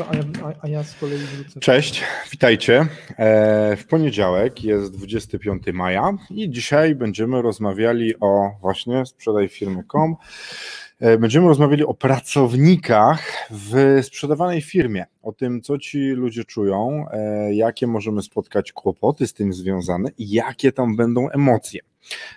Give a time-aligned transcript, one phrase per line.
[0.00, 0.22] A, ja,
[0.62, 1.60] a, ja z kolei wrócę.
[1.60, 2.86] Cześć, witajcie.
[3.18, 10.12] E, W poniedziałek jest 25 maja i dzisiaj będziemy rozmawiali o właśnie sprzedajfirmy.com.
[10.12, 17.54] E, Będziemy rozmawiali o pracownikach w sprzedawanej firmie, o tym, co ci ludzie czują, e,
[17.54, 21.80] jakie możemy spotkać kłopoty z tym związane i jakie tam będą emocje.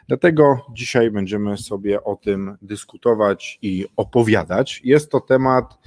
[0.07, 4.81] Dlatego dzisiaj będziemy sobie o tym dyskutować i opowiadać.
[4.83, 5.77] Jest to temat,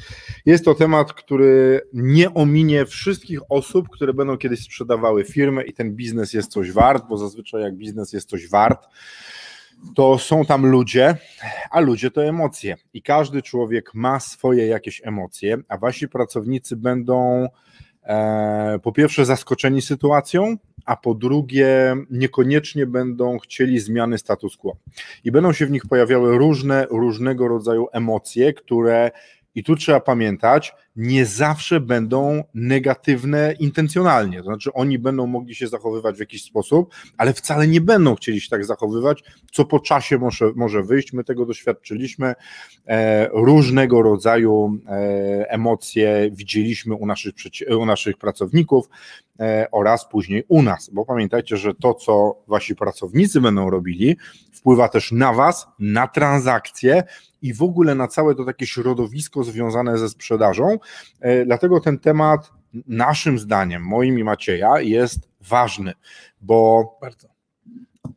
[0.47, 5.97] jest to temat, który nie ominie wszystkich osób, które będą kiedyś sprzedawały firmę i ten
[5.97, 8.89] biznes jest coś wart, bo zazwyczaj jak biznes jest coś wart,
[9.95, 11.17] to są tam ludzie,
[11.71, 12.77] a ludzie to emocje.
[12.95, 17.49] I każdy człowiek ma swoje jakieś emocje, a wasi pracownicy będą
[18.03, 24.77] e, po pierwsze zaskoczeni sytuacją, a po drugie niekoniecznie będą chcieli zmiany status quo.
[25.25, 29.11] I będą się w nich pojawiały różne, różnego rodzaju emocje, które
[29.55, 34.39] i tu trzeba pamiętać, nie zawsze będą negatywne intencjonalnie.
[34.39, 38.41] To znaczy, oni będą mogli się zachowywać w jakiś sposób, ale wcale nie będą chcieli
[38.41, 41.13] się tak zachowywać, co po czasie może, może wyjść.
[41.13, 42.35] My tego doświadczyliśmy.
[42.87, 47.35] E, różnego rodzaju e, emocje widzieliśmy u naszych,
[47.79, 48.89] u naszych pracowników
[49.41, 50.91] e, oraz później u nas.
[50.93, 54.17] Bo pamiętajcie, że to, co wasi pracownicy będą robili,
[54.53, 57.03] wpływa też na was, na transakcje
[57.43, 60.79] i w ogóle na całe to takie środowisko związane ze sprzedażą.
[61.21, 62.51] E, Dlatego ten temat,
[62.87, 65.93] naszym zdaniem, moim i Macieja, jest ważny,
[66.41, 67.29] bo, Bardzo.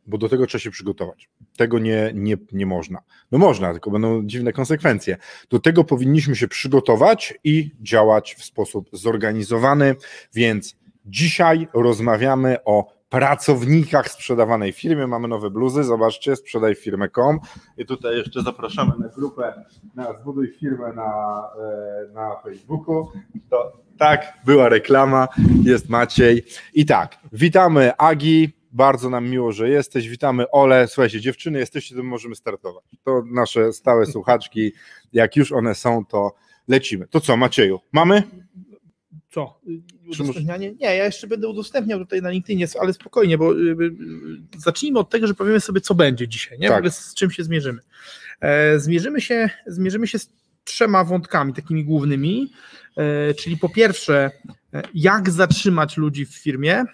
[0.06, 1.30] bo do tego trzeba się przygotować.
[1.56, 2.98] Tego nie, nie, nie można.
[3.32, 5.16] No można, tylko będą dziwne konsekwencje.
[5.50, 9.94] Do tego powinniśmy się przygotować i działać w sposób zorganizowany,
[10.34, 15.06] więc dzisiaj rozmawiamy o pracownikach sprzedawanej firmy.
[15.06, 17.38] Mamy nowe bluzy, zobaczcie, sprzedaj firmę.com
[17.78, 21.42] i tutaj jeszcze zapraszamy na grupę, na zbuduj firmę na,
[22.08, 23.12] e, na Facebooku.
[23.50, 25.28] To tak, była reklama,
[25.62, 26.44] jest Maciej.
[26.74, 30.88] I tak, witamy Agi, bardzo nam miło, że jesteś, witamy Ole.
[30.88, 32.84] Słuchajcie, dziewczyny, jesteście, to możemy startować.
[33.04, 34.72] To nasze stałe słuchaczki,
[35.12, 36.34] jak już one są, to
[36.68, 37.06] lecimy.
[37.08, 38.22] To co, Macieju, mamy?
[39.36, 39.60] Co?
[40.08, 40.72] Udostępnianie?
[40.72, 43.84] Nie, ja jeszcze będę udostępniał tutaj na LinkedInie, ale spokojnie, bo y, y,
[44.56, 46.68] y, zacznijmy od tego, że powiemy sobie, co będzie dzisiaj, nie?
[46.68, 46.90] Tak.
[46.90, 47.80] z czym się zmierzymy.
[48.40, 50.28] E, zmierzymy, się, zmierzymy się z
[50.64, 52.52] trzema wątkami takimi głównymi,
[52.96, 54.30] e, czyli po pierwsze,
[54.74, 56.84] e, jak zatrzymać ludzi w firmie,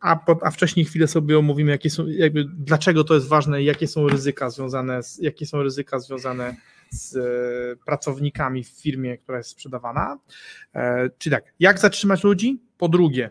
[0.00, 3.64] a, po, a wcześniej chwilę sobie omówimy, jakie są, jakby, dlaczego to jest ważne i
[3.64, 6.75] jakie są ryzyka związane z, jakie są ryzyka związane z
[7.16, 7.20] e,
[7.86, 10.18] pracownikami w firmie, która jest sprzedawana.
[10.74, 12.62] E, Czyli tak, jak zatrzymać ludzi?
[12.78, 13.30] Po drugie,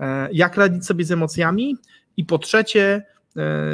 [0.00, 1.76] e, jak radzić sobie z emocjami?
[2.16, 3.06] I po trzecie,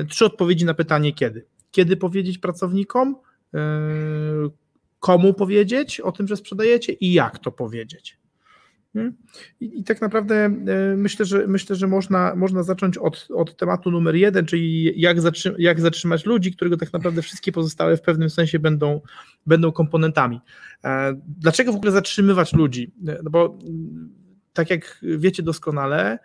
[0.08, 1.46] trzy odpowiedzi na pytanie kiedy.
[1.70, 3.16] Kiedy powiedzieć pracownikom,
[5.00, 8.18] komu powiedzieć o tym, że sprzedajecie i jak to powiedzieć.
[8.94, 9.16] Hmm?
[9.60, 10.50] I, I tak naprawdę e,
[10.96, 15.16] myślę, że myślę, że można, można zacząć od, od tematu numer jeden, czyli jak,
[15.58, 19.00] jak zatrzymać ludzi, którego tak naprawdę wszystkie pozostałe w pewnym sensie będą,
[19.46, 20.40] będą komponentami.
[20.84, 22.92] E, Dlaczego w ogóle zatrzymywać ludzi?
[23.08, 24.14] E, No bo mm,
[24.52, 26.18] tak jak wiecie doskonale,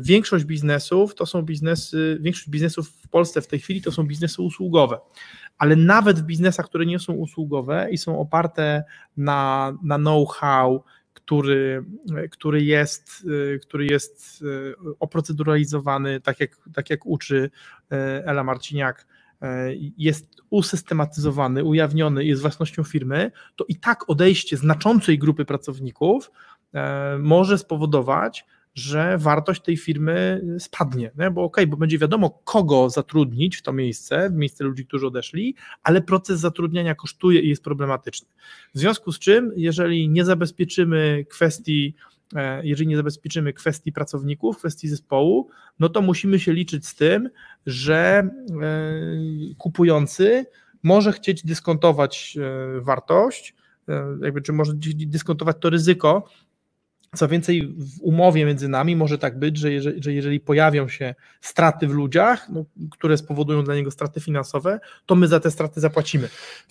[0.00, 4.42] większość biznesów to są biznesy, większość biznesów w Polsce w tej chwili to są biznesy
[4.42, 4.98] usługowe.
[5.58, 8.84] Ale nawet w biznesach, które nie są usługowe i są oparte
[9.16, 10.84] na, na know-how,
[11.24, 11.84] który,
[12.30, 13.26] który, jest,
[13.62, 17.50] który jest e, oproceduralizowany, tak jak, tak jak uczy
[17.92, 19.06] e, Ela Marciniak,
[19.42, 26.30] e, jest usystematyzowany, ujawniony, jest własnością firmy, to i tak odejście znaczącej grupy pracowników
[27.18, 28.46] może spowodować,
[28.80, 31.30] że wartość tej firmy spadnie, nie?
[31.30, 35.54] bo okej, bo będzie wiadomo, kogo zatrudnić w to miejsce, w miejsce ludzi, którzy odeszli,
[35.82, 38.28] ale proces zatrudniania kosztuje i jest problematyczny.
[38.74, 41.94] W związku z czym, jeżeli nie zabezpieczymy kwestii,
[42.34, 47.30] e, jeżeli nie zabezpieczymy kwestii pracowników, kwestii zespołu, no to musimy się liczyć z tym,
[47.66, 48.30] że e,
[49.58, 50.46] kupujący
[50.82, 53.54] może chcieć dyskontować e, wartość,
[54.22, 54.72] jakby czy może
[55.06, 56.28] dyskontować to ryzyko,
[57.16, 61.14] Co więcej, w umowie między nami może tak być, że jeżeli, że jeżeli pojawią się
[61.40, 65.80] straty w ludziach, no, które spowodują dla niego straty finansowe, to my za te straty
[65.80, 66.28] zapłacimy.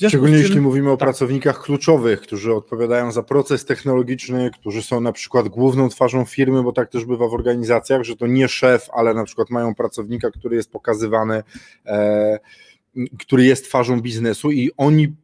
[0.08, 1.08] Szczególnie tym, jeśli mówimy o tak.
[1.08, 6.72] pracownikach kluczowych, którzy odpowiadają za proces technologiczny, którzy są na przykład główną twarzą firmy, bo
[6.72, 10.56] tak też bywa w organizacjach, że to nie szef, ale na przykład mają pracownika, który
[10.56, 11.44] jest pokazywany.
[11.86, 12.40] E,
[13.20, 15.16] który jest twarzą biznesu i oni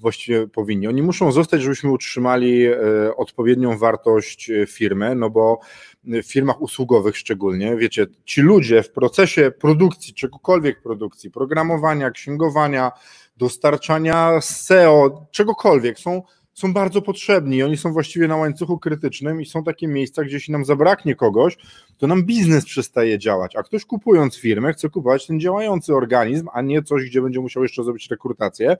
[0.00, 2.76] właściwie powinni, oni muszą zostać, żebyśmy utrzymali e,
[3.16, 5.60] odpowiednią wartość e, firmy, no bo
[6.04, 12.92] w firmach usługowych szczególnie, wiecie, ci ludzie w procesie produkcji, czegokolwiek produkcji, programowania, księgowania,
[13.36, 16.22] dostarczania SEO, czegokolwiek, są
[16.56, 17.62] są bardzo potrzebni.
[17.62, 21.56] Oni są właściwie na łańcuchu krytycznym i są takie miejsca, gdzie jeśli nam zabraknie kogoś,
[21.98, 23.56] to nam biznes przestaje działać.
[23.56, 27.62] A ktoś kupując firmę, chce kupować ten działający organizm, a nie coś, gdzie będzie musiał
[27.62, 28.76] jeszcze zrobić rekrutację.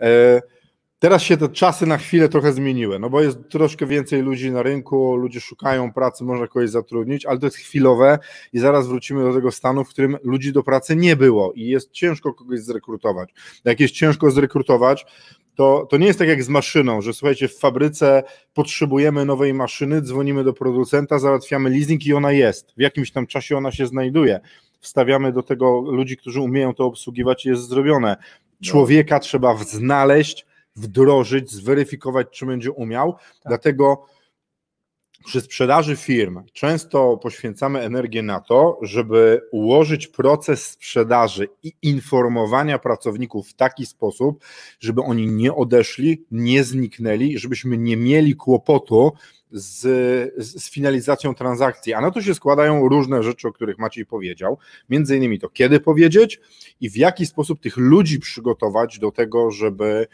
[0.00, 0.42] E,
[0.98, 4.62] teraz się te czasy na chwilę trochę zmieniły, no bo jest troszkę więcej ludzi na
[4.62, 8.18] rynku, ludzie szukają pracy, można kogoś zatrudnić, ale to jest chwilowe
[8.52, 11.90] i zaraz wrócimy do tego stanu, w którym ludzi do pracy nie było i jest
[11.90, 13.34] ciężko kogoś zrekrutować.
[13.64, 15.06] Jak jest ciężko zrekrutować,
[15.54, 18.22] to, to nie jest tak jak z maszyną, że słuchajcie, w fabryce
[18.54, 22.72] potrzebujemy nowej maszyny, dzwonimy do producenta, załatwiamy leasing i ona jest.
[22.76, 24.40] W jakimś tam czasie ona się znajduje.
[24.80, 28.16] Wstawiamy do tego ludzi, którzy umieją to obsługiwać i jest zrobione.
[28.64, 30.46] Człowieka trzeba znaleźć,
[30.76, 33.12] wdrożyć, zweryfikować, czy będzie umiał.
[33.12, 33.22] Tak.
[33.46, 34.06] Dlatego
[35.24, 43.48] przy sprzedaży firm często poświęcamy energię na to, żeby ułożyć proces sprzedaży i informowania pracowników
[43.48, 44.44] w taki sposób,
[44.80, 49.12] żeby oni nie odeszli, nie zniknęli, żebyśmy nie mieli kłopotu
[49.52, 49.80] z,
[50.38, 54.58] z, finalizacją transakcji, a na to się składają różne rzeczy, o których Maciej powiedział,
[54.90, 56.40] między innymi to, kiedy powiedzieć
[56.80, 60.06] i w jaki sposób tych ludzi przygotować do tego, żeby,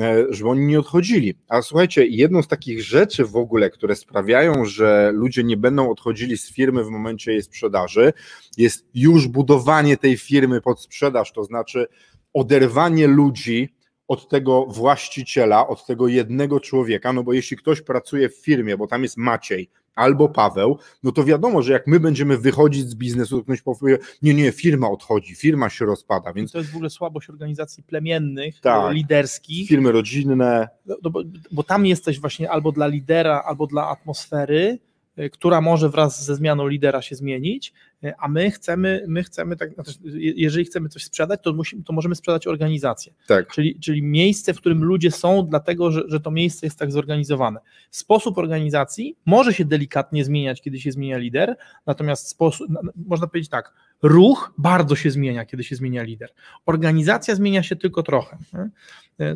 [0.00, 1.34] e, żeby oni nie odchodzili.
[1.48, 6.38] A słuchajcie, jedną z takich rzeczy w ogóle, które sprawiają, że ludzie nie będą odchodzili
[6.38, 8.12] z firmy w momencie jej sprzedaży,
[8.56, 11.86] jest już budowanie tej firmy pod sprzedaż, to znaczy
[12.32, 13.74] oderwanie ludzi
[14.08, 18.86] od tego właściciela, od tego jednego człowieka, no bo jeśli ktoś pracuje w firmie, bo
[18.86, 23.38] tam jest Maciej albo Paweł, no to wiadomo, że jak my będziemy wychodzić z biznesu,
[23.38, 26.32] to ktoś powie, nie, nie, firma odchodzi, firma się rozpada.
[26.32, 26.52] Więc...
[26.52, 29.68] To jest w ogóle słabość organizacji plemiennych, tak, liderskich.
[29.68, 30.68] Firmy rodzinne.
[30.86, 31.22] No, no, bo,
[31.52, 34.78] bo tam jesteś właśnie albo dla lidera, albo dla atmosfery,
[35.18, 37.72] Y, która może wraz ze zmianą lidera się zmienić,
[38.18, 42.14] a my chcemy, my chcemy tak, znaczy, jeżeli chcemy coś sprzedać, to, musimy, to możemy
[42.14, 43.12] sprzedać organizację.
[43.26, 43.52] Tak.
[43.52, 47.60] Czyli, czyli miejsce, w którym ludzie są, dlatego że, że to miejsce jest tak zorganizowane.
[47.90, 51.56] Sposób organizacji może się delikatnie zmieniać, kiedy się zmienia lider,
[51.86, 52.68] natomiast sposób,
[53.06, 53.72] można powiedzieć tak,
[54.02, 56.32] ruch bardzo się zmienia, kiedy się zmienia lider.
[56.66, 58.38] Organizacja zmienia się tylko trochę.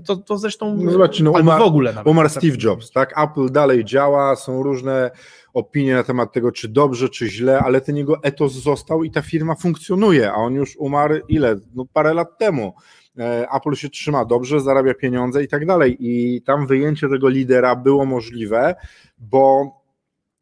[0.04, 2.10] To, to zresztą no zobaczcie, no, umarł, w ogóle nawet.
[2.10, 3.18] Umarł Steve Jobs, tak?
[3.18, 5.10] Apple dalej działa, są różne
[5.54, 9.22] opinie na temat tego, czy dobrze, czy źle, ale ten jego etos został i ta
[9.22, 11.56] firma funkcjonuje, a on już umarł ile?
[11.74, 12.74] No parę lat temu.
[13.18, 15.96] E, Apple się trzyma dobrze, zarabia pieniądze i tak dalej.
[16.00, 18.74] I tam wyjęcie tego lidera było możliwe,
[19.18, 19.70] bo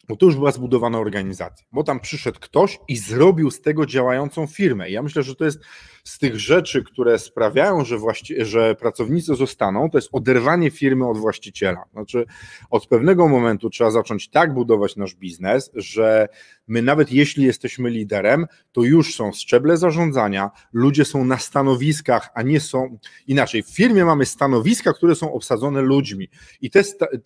[0.09, 4.47] bo to już była zbudowana organizacja, bo tam przyszedł ktoś i zrobił z tego działającą
[4.47, 4.91] firmę.
[4.91, 5.61] I ja myślę, że to jest
[6.05, 11.19] z tych rzeczy, które sprawiają, że, właści- że pracownicy zostaną, to jest oderwanie firmy od
[11.19, 11.85] właściciela.
[11.93, 12.27] Znaczy,
[12.71, 16.29] od pewnego momentu trzeba zacząć tak budować nasz biznes, że
[16.67, 22.43] my nawet jeśli jesteśmy liderem, to już są szczeble zarządzania, ludzie są na stanowiskach, a
[22.43, 23.63] nie są inaczej.
[23.63, 26.29] W firmie mamy stanowiska, które są obsadzone ludźmi
[26.61, 26.83] i, te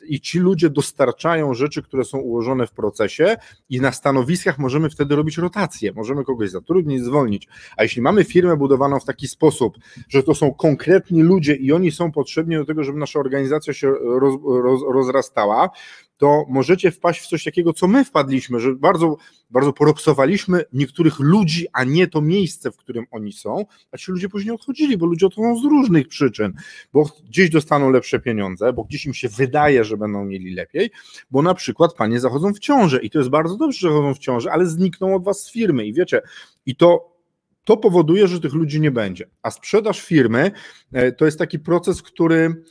[0.09, 3.37] i ci ludzie dostarczają rzeczy, które są ułożone w procesie
[3.69, 7.49] i na stanowiskach możemy wtedy robić rotację, możemy kogoś zatrudnić, zwolnić.
[7.77, 11.91] A jeśli mamy firmę budowaną w taki sposób, że to są konkretni ludzie i oni
[11.91, 15.71] są potrzebni do tego, żeby nasza organizacja się roz, roz, rozrastała,
[16.19, 19.17] to możecie wpaść w coś takiego, co my wpadliśmy, że bardzo,
[19.51, 24.29] bardzo porobsowaliśmy niektórych ludzi, a nie to miejsce, w którym oni są, a ci ludzie
[24.29, 26.53] później odchodzili, bo ludzie odchodzą z różnych przyczyn,
[26.93, 30.91] bo gdzieś dostaną lepsze pieniądze, bo gdzieś im się wydaje, że będą mieli lepiej,
[31.31, 34.19] bo na przykład panie zachodzą w ciążę i to jest bardzo dobrze, że chodzą w
[34.19, 36.21] ciążę, ale znikną od was z firmy i wiecie,
[36.67, 37.19] i to
[37.65, 39.29] to powoduje, że tych ludzi nie będzie.
[39.43, 40.51] A sprzedaż firmy
[40.93, 42.65] e, to jest taki proces, który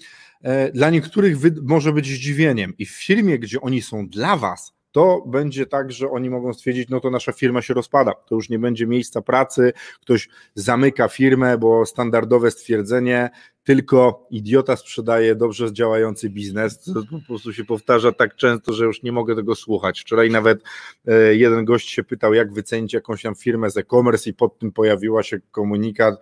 [0.74, 2.74] dla niektórych może być zdziwieniem.
[2.78, 6.90] I w firmie, gdzie oni są dla Was, to będzie tak, że oni mogą stwierdzić,
[6.90, 11.58] no to nasza firma się rozpada, to już nie będzie miejsca pracy, ktoś zamyka firmę,
[11.58, 13.30] bo standardowe stwierdzenie,
[13.64, 19.04] tylko idiota sprzedaje dobrze działający biznes, to po prostu się powtarza tak często, że już
[19.04, 20.02] nie mogę tego słuchać.
[20.02, 20.64] Wczoraj nawet
[21.08, 24.72] e, jeden gość się pytał, jak wycenić jakąś tam firmę z e-commerce i pod tym
[24.72, 26.16] pojawiła się komunikat,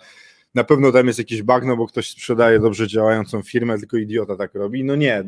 [0.56, 4.56] na pewno tam jest jakiś bagno, bo ktoś sprzedaje dobrze działającą firmę, tylko idiota tak
[4.56, 4.84] robi.
[4.84, 5.24] No nie,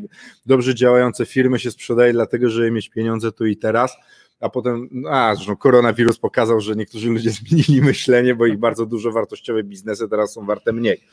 [0.45, 3.97] dobrze działające firmy się sprzedaje dlatego, żeby mieć pieniądze tu i teraz,
[4.39, 9.11] a potem, a zresztą koronawirus pokazał, że niektórzy ludzie zmienili myślenie, bo ich bardzo dużo
[9.11, 11.03] wartościowe biznesy teraz są warte mniej.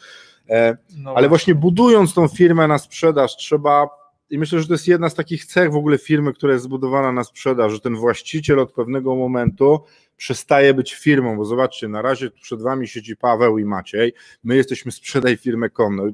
[0.49, 4.88] E, no ale właśnie budując tą firmę na sprzedaż, trzeba i myślę, że to jest
[4.88, 8.60] jedna z takich cech w ogóle firmy, która jest zbudowana na sprzedaż, że ten właściciel
[8.60, 9.80] od pewnego momentu
[10.16, 14.12] przestaje być firmą, bo zobaczcie, na razie przed wami siedzi Paweł i Maciej,
[14.44, 15.96] my jesteśmy sprzedaj firmę.com.
[15.96, 16.04] No,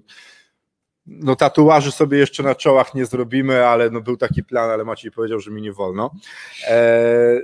[1.07, 5.11] no tatuaży sobie jeszcze na czołach nie zrobimy, ale no był taki plan, ale Maciej
[5.11, 6.11] powiedział, że mi nie wolno.
[6.69, 7.41] E,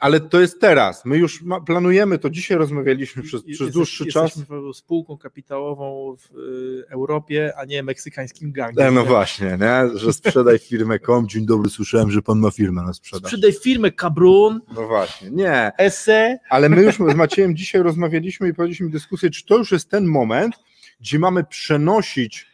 [0.00, 1.04] ale to jest teraz.
[1.04, 2.30] My już ma, planujemy to.
[2.30, 4.36] Dzisiaj rozmawialiśmy przez, przez dłuższy jesteśmy czas.
[4.36, 8.86] Jesteśmy spółką kapitałową w y, Europie, a nie meksykańskim gangiem.
[8.86, 9.98] E, no właśnie, nie?
[9.98, 11.28] że sprzedaj firmę kom.
[11.28, 13.30] Dzień dobry, słyszałem, że pan ma firmę na sprzedaż.
[13.30, 14.60] Sprzedaj firmę Cabrun.
[14.74, 15.72] No właśnie, nie.
[15.78, 16.38] Esse.
[16.50, 20.06] Ale my już z Maciejem dzisiaj rozmawialiśmy i powiedzieliśmy dyskusję, czy to już jest ten
[20.06, 20.54] moment,
[21.00, 22.46] gdzie mamy przenosić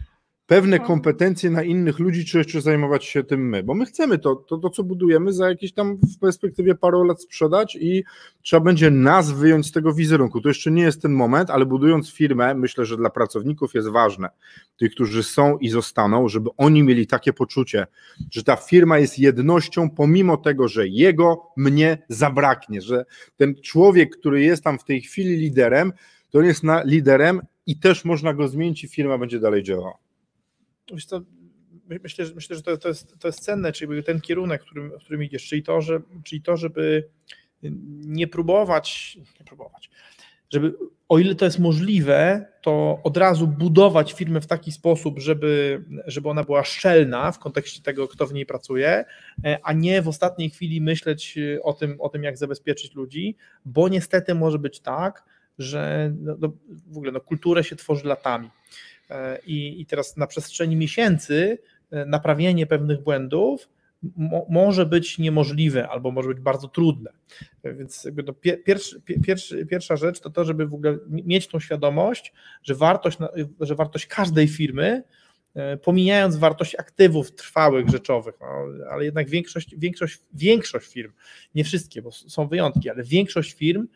[0.47, 0.87] pewne mhm.
[0.87, 4.59] kompetencje na innych ludzi, czy jeszcze zajmować się tym my, bo my chcemy to, to,
[4.59, 8.05] to co budujemy za jakieś tam w perspektywie paru lat sprzedać i
[8.43, 10.41] trzeba będzie nas wyjąć z tego wizerunku.
[10.41, 14.29] To jeszcze nie jest ten moment, ale budując firmę, myślę, że dla pracowników jest ważne,
[14.77, 17.87] tych, którzy są i zostaną, żeby oni mieli takie poczucie,
[18.31, 23.05] że ta firma jest jednością, pomimo tego, że jego mnie zabraknie, że
[23.37, 25.93] ten człowiek, który jest tam w tej chwili liderem,
[26.31, 30.02] to on jest na liderem i też można go zmienić i firma będzie dalej działała
[30.93, 31.21] myślę,
[31.89, 35.05] myślę, myślę że to, to, jest, to jest cenne, czyli ten kierunek, w którym, w
[35.05, 37.09] którym idziesz, czyli to, że, czyli to, żeby
[38.07, 39.91] nie próbować, nie próbować,
[40.53, 40.75] żeby
[41.09, 46.29] o ile to jest możliwe, to od razu budować firmę w taki sposób, żeby, żeby
[46.29, 49.05] ona była szczelna w kontekście tego, kto w niej pracuje,
[49.63, 54.35] a nie w ostatniej chwili myśleć o tym, o tym jak zabezpieczyć ludzi, bo niestety
[54.35, 55.25] może być tak,
[55.59, 56.53] że no, no
[56.87, 58.51] w ogóle no, kulturę się tworzy latami.
[59.13, 61.59] E, I, I teraz na przestrzeni miesięcy
[61.91, 63.69] e, naprawienie pewnych błędów
[64.17, 67.13] mo, może być niemożliwe albo może być bardzo trudne.
[67.63, 68.25] E, więc jakby
[68.65, 69.03] pierwszy,
[69.71, 73.19] pierwsza rzecz to to, żeby w ogóle mieć tą świadomość, że wartość,
[73.61, 75.03] że wartość każdej firmy,
[75.83, 78.47] pomijając wartość aktywów trwałych, rzeczowych, no,
[78.91, 81.13] ale jednak większość, większość, większość firm,
[81.55, 83.89] nie wszystkie, bo są wyjątki, ale większość firm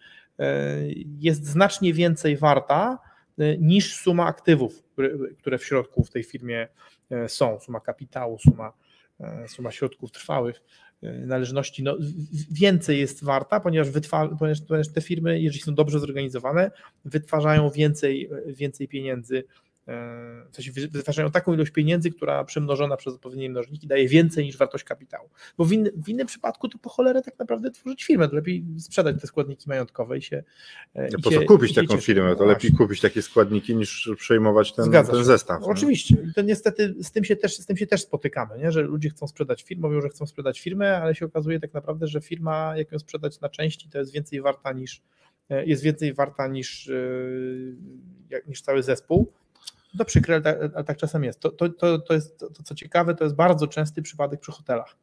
[1.21, 2.99] jest znacznie więcej warta
[3.59, 4.83] niż suma aktywów,
[5.39, 6.69] które w środku w tej firmie
[7.11, 8.73] e, są, suma kapitału, suma,
[9.21, 10.63] e, suma środków trwałych,
[11.03, 11.97] e, należności, no,
[12.51, 16.71] więcej jest warta, ponieważ, wytwa, ponieważ te firmy, jeżeli są dobrze zorganizowane,
[17.05, 19.45] wytwarzają więcej, więcej pieniędzy
[20.51, 24.85] w sensie wytwarzają taką ilość pieniędzy, która przemnożona przez odpowiednie mnożniki daje więcej niż wartość
[24.85, 25.29] kapitału.
[25.59, 28.65] Bo w, in, w innym przypadku to po cholerę tak naprawdę tworzyć firmę, to lepiej
[28.79, 30.43] sprzedać te składniki majątkowe i się
[30.95, 32.37] e, i Po co kupić taką firmę?
[32.37, 35.61] To lepiej kupić takie składniki niż przejmować ten, ten zestaw.
[35.61, 36.17] No, oczywiście.
[36.31, 38.73] I to niestety z tym się też, z tym się też spotykamy, nie?
[38.73, 42.07] że ludzie chcą sprzedać firmę, mówią, że chcą sprzedać firmę, ale się okazuje tak naprawdę,
[42.07, 45.03] że firma, jak ją sprzedać na części, to jest więcej warta niż
[45.51, 49.33] e, jest więcej warta niż, e, niż cały zespół
[49.97, 51.41] to przykre, ale tak, tak czasem jest.
[51.41, 54.97] To, to, to, to jest to, co ciekawe, to jest bardzo częsty przypadek przy hotelach,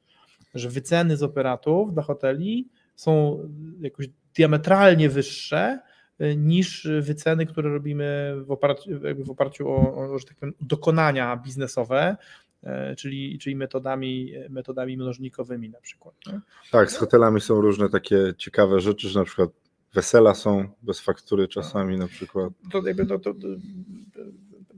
[0.55, 3.39] że wyceny z operatów dla hoteli są
[3.81, 5.79] jakoś diametralnie wyższe
[6.21, 8.91] y, niż wyceny, które robimy w oparciu,
[9.25, 12.17] w oparciu o, o że tak powiem, dokonania biznesowe,
[12.63, 16.15] y, czyli, czyli metodami, metodami mnożnikowymi na przykład.
[16.27, 16.39] Nie?
[16.71, 19.49] Tak, z hotelami są różne takie ciekawe rzeczy, że na przykład
[19.93, 22.53] wesela są bez faktury czasami na przykład.
[22.71, 23.33] To jakby to, to,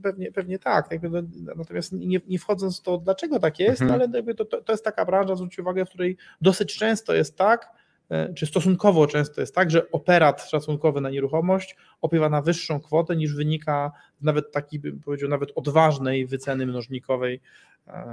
[0.06, 0.90] pewnie, pewnie tak.
[0.90, 1.24] Jakby,
[1.56, 4.00] natomiast nie, nie wchodząc w to, dlaczego tak jest, mhm.
[4.00, 7.68] ale jakby to, to jest taka branża, zwróćcie uwagę, w której dosyć często jest tak,
[8.10, 13.16] e, czy stosunkowo często jest tak, że operat szacunkowy na nieruchomość opiewa na wyższą kwotę
[13.16, 17.40] niż wynika nawet takiej, bym powiedział, nawet odważnej wyceny mnożnikowej
[17.86, 18.04] e,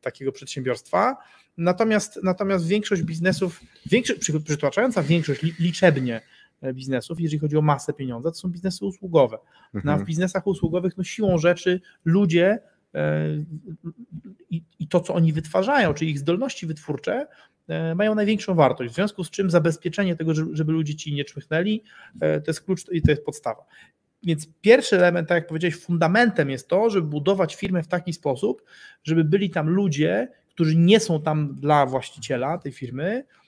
[0.00, 1.16] takiego przedsiębiorstwa.
[1.58, 6.20] Natomiast, natomiast większość biznesów, większość, przytłaczająca większość liczebnie
[6.74, 9.38] biznesów, jeżeli chodzi o masę pieniądza, to są biznesy usługowe.
[9.74, 10.04] No, a w mhm.
[10.04, 12.58] biznesach usługowych no siłą rzeczy ludzie
[12.94, 13.26] e,
[14.50, 17.26] i, i to, co oni wytwarzają, czyli ich zdolności wytwórcze,
[17.68, 21.82] e, mają największą wartość, w związku z czym zabezpieczenie tego, żeby ludzie ci nie czmychnęli,
[22.20, 23.64] to jest klucz i to jest podstawa.
[24.22, 28.62] Więc pierwszy element, tak jak powiedziałeś, fundamentem jest to, żeby budować firmę w taki sposób,
[29.04, 33.47] żeby byli tam ludzie, którzy nie są tam dla właściciela tej firmy, E,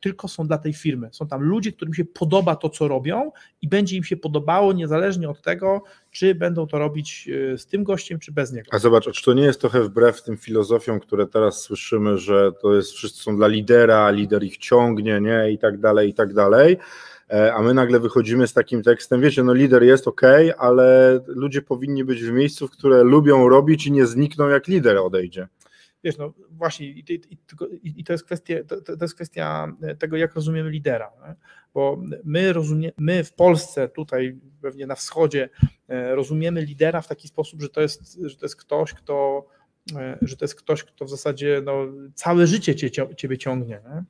[0.00, 1.08] tylko są dla tej firmy.
[1.12, 3.32] Są tam ludzie, którym się podoba to, co robią
[3.62, 7.84] i będzie im się podobało niezależnie od tego, czy będą to robić e, z tym
[7.84, 8.70] gościem, czy bez niego.
[8.72, 12.74] A zobacz, czy to nie jest trochę wbrew tym filozofiom, które teraz słyszymy, że to
[12.74, 16.76] jest wszyscy są dla lidera, lider ich ciągnie, nie, i tak dalej, i tak dalej.
[17.30, 20.22] e, a my nagle wychodzimy z takim tekstem, wiecie, no lider jest ok,
[20.58, 25.48] ale ludzie powinni być w miejscu, które lubią robić i nie znikną jak lider odejdzie.
[26.04, 27.38] Wiesz, no właśnie, i, i,
[28.00, 31.12] i, to, jest kwestia, to, to, jest kwestia tego, jak rozumiemy lidera.
[31.28, 31.34] Nie?
[31.74, 35.48] Bo my, rozumie, my w Polsce, tutaj pewnie na wschodzie,
[35.88, 39.46] e, rozumiemy lidera w taki sposób, że to jest, że to jest ktoś, kto
[39.96, 43.80] E, że to jest ktoś, kto w zasadzie no, całe życie cię, ciebie ciągnie.
[43.84, 44.04] Nie?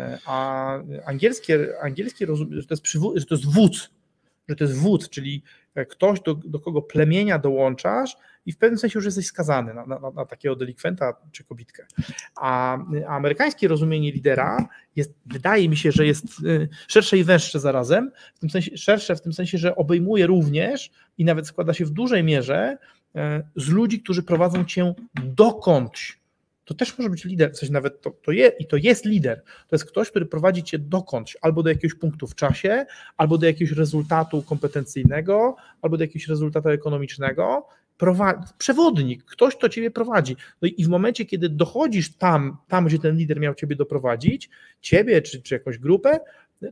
[0.00, 3.90] E, a angielskie, angielskie rozumie, że to, jest przywód, że to jest wódz,
[4.48, 5.42] że to jest wódz, czyli
[5.88, 9.98] ktoś, do, do kogo plemienia dołączasz i w pewnym sensie już jesteś skazany na, na,
[10.10, 11.86] na takiego delikwenta czy kobitkę.
[12.36, 17.60] A, a, amerykańskie rozumienie lidera jest, wydaje mi się, że jest e, szersze i węższe
[17.60, 21.84] zarazem, w tym sensie, szersze w tym sensie, że obejmuje również i nawet składa się
[21.84, 22.78] w dużej mierze
[23.16, 24.94] E, z ludzi, którzy prowadzą cię
[25.24, 26.21] dokądś.
[26.64, 29.42] To też może być lider, coś nawet to, to jest i to jest lider.
[29.68, 33.46] To jest ktoś, który prowadzi cię dokądś, albo do jakiegoś punktu w czasie, albo do
[33.46, 37.66] jakiegoś rezultatu kompetencyjnego, albo do jakiegoś rezultatu ekonomicznego.
[38.58, 40.36] Przewodnik, ktoś, kto ciebie prowadzi.
[40.62, 44.50] No i w momencie, kiedy dochodzisz tam, tam, gdzie ten lider miał ciebie doprowadzić,
[44.80, 46.20] ciebie czy, czy jakąś grupę,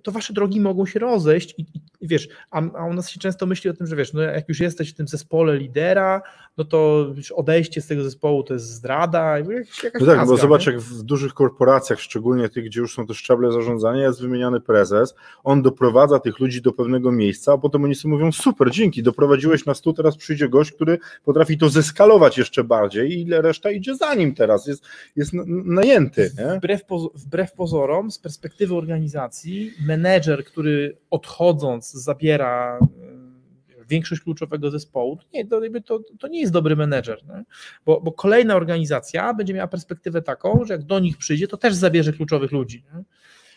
[0.03, 1.67] to wasze drogi mogą się rozejść i,
[2.01, 4.49] i wiesz, a, a, u nas się często myśli o tym, że wiesz, no jak
[4.49, 6.23] już jesteś w tym zespole lidera,
[6.57, 9.39] no to wiesz, odejście z tego zespołu to jest zdrada.
[9.39, 13.07] Jakaś, jakaś no tak, bo zobacz, jak w dużych korporacjach, szczególnie tych, gdzie już są
[13.07, 17.85] te szczeble zarządzania, jest wymieniany prezes, on doprowadza tych ludzi do pewnego miejsca, a potem
[17.85, 22.39] oni sobie mówią, super, dzięki, doprowadziłeś nas tu, teraz przyjdzie gość, który potrafi to zeskalować
[22.39, 24.85] jeszcze bardziej i ile reszta idzie za nim teraz, jest,
[25.17, 25.33] jest
[25.65, 26.31] najęty.
[26.39, 26.59] Nie?
[26.59, 26.83] Wbrew,
[27.15, 35.47] wbrew pozorom, z perspektywy organizacji, menedżer, który odchodząc zabiera e, większość kluczowego zespołu, to nie,
[35.83, 37.45] to, to nie jest dobry menedżer, nie?
[37.87, 41.75] Bo, bo kolejna organizacja będzie miała perspektywę taką, że jak do nich przyjdzie, to też
[41.75, 42.85] zabierze kluczowych ludzi.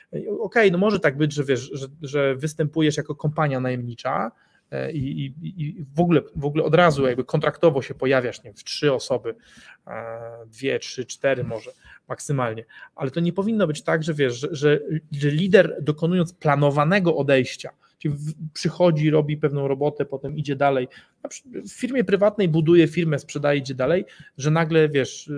[0.10, 4.32] Okej, okay, no może tak być, że wiesz, że, że występujesz jako kompania najemnicza,
[4.94, 8.54] i, i, i, w, ogóle, w ogóle od razu jakby kontraktowo się pojawiasz, nie wiem,
[8.54, 9.36] w trzy osoby,
[9.88, 11.72] e, dwie, trzy, cztery może,
[12.08, 12.66] maksymalnie.
[12.96, 14.80] Ale to nie powinno być tak, że wiesz, że, że,
[15.12, 17.70] że lider dokonując planowanego odejścia,
[18.04, 18.16] czyli
[18.54, 20.88] przychodzi, robi pewną robotę, potem idzie dalej.
[21.54, 24.06] W firmie prywatnej buduje firmę, sprzedaje, idzie dalej,
[24.38, 25.32] że nagle wiesz,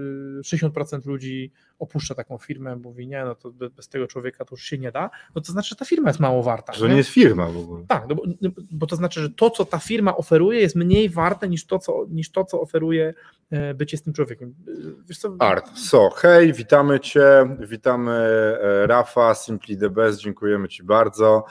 [0.43, 4.63] 60% y, ludzi opuszcza taką firmę, mówi nie, no to bez tego człowieka to już
[4.63, 6.73] się nie da, no to znaczy, że ta firma jest mało warta.
[6.73, 7.85] Że nie, nie jest firma w ogóle.
[7.87, 11.09] Tak, no bo, no bo, to znaczy, że to, co ta firma oferuje, jest mniej
[11.09, 13.13] warte niż to, co, niż to, co oferuje
[13.51, 14.55] e, bycie z tym człowiekiem.
[14.67, 14.71] E,
[15.07, 15.35] wiesz co?
[15.39, 21.45] Art, so, hej, witamy Cię, witamy e, Rafa, Simply the Best, dziękujemy Ci bardzo.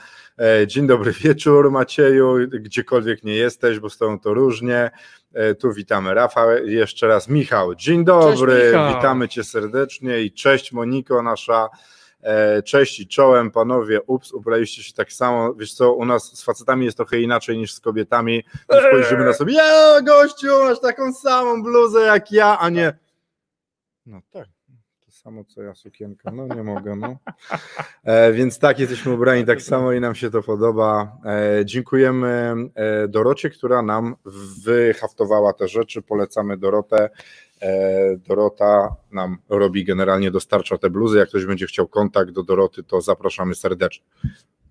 [0.67, 4.91] Dzień dobry wieczór Macieju, gdziekolwiek nie jesteś, bo z Tobą to różnie.
[5.35, 7.75] E, tu witamy Rafał, jeszcze raz Michał.
[7.75, 8.95] Dzień dobry, cześć, Michał.
[8.95, 11.69] witamy Cię serdecznie i cześć Moniko, nasza
[12.21, 16.43] e, cześć i czołem panowie, ups, ubraliście się tak samo, wiesz co, u nas z
[16.43, 18.43] facetami jest trochę inaczej niż z kobietami,
[18.87, 22.97] spojrzymy na sobie, ja gościu, masz taką samą bluzę jak ja, a nie,
[24.05, 24.47] no tak,
[25.25, 27.17] samo co ja sukienka, no nie mogę, no.
[28.03, 31.17] E, więc tak, jesteśmy ubrani tak samo i nam się to podoba.
[31.25, 34.15] E, dziękujemy e, Dorocie, która nam
[34.63, 37.09] wyhaftowała te rzeczy, polecamy Dorotę.
[37.61, 42.83] E, Dorota nam robi generalnie, dostarcza te bluzy, jak ktoś będzie chciał kontakt do Doroty,
[42.83, 44.05] to zapraszamy serdecznie.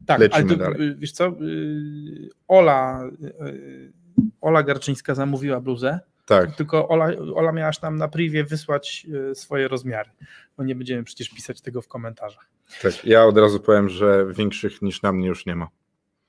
[0.06, 0.94] Tak, Lecimy ale to, dalej.
[0.98, 3.92] wiesz co, y, Ola, y,
[4.40, 6.56] Ola Garczyńska zamówiła bluzę, tak.
[6.56, 10.10] Tylko Ola, Ola miałaś nam na privie wysłać e, swoje rozmiary,
[10.56, 12.50] bo nie będziemy przecież pisać tego w komentarzach.
[12.82, 15.68] Tak, ja od razu powiem, że większych niż na mnie już nie ma.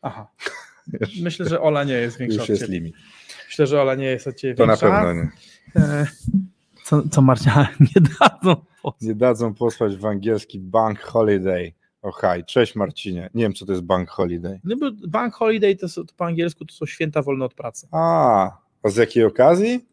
[0.02, 0.28] Aha.
[1.24, 2.96] Myślę, że Ola nie jest większa już jest limit.
[3.46, 4.88] Myślę, że Ola nie jest od ciebie to większa.
[4.88, 5.32] To na pewno nie.
[5.76, 6.08] E,
[6.84, 9.02] co, co Marcia, nie dadzą posłać.
[9.02, 11.74] Nie dadzą posłać w angielski bank holiday.
[12.02, 13.30] O haj, cześć Marcinie.
[13.34, 14.60] Nie wiem, co to jest bank holiday.
[14.64, 17.88] No bo bank holiday to, to po angielsku to są święta wolne od pracy.
[17.92, 19.86] A, a z jakiej okazji?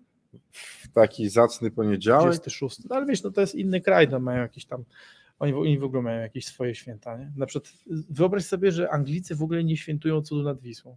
[0.50, 2.24] W taki zacny poniedziałek?
[2.24, 2.78] 26.
[2.90, 4.84] No ale wiesz, no to jest inny kraj, no mają jakieś tam,
[5.38, 7.32] oni, oni w ogóle mają jakieś swoje święta, nie?
[7.36, 7.72] Na przykład
[8.10, 10.96] wyobraź sobie, że Anglicy w ogóle nie świętują cudu nad Wisłą.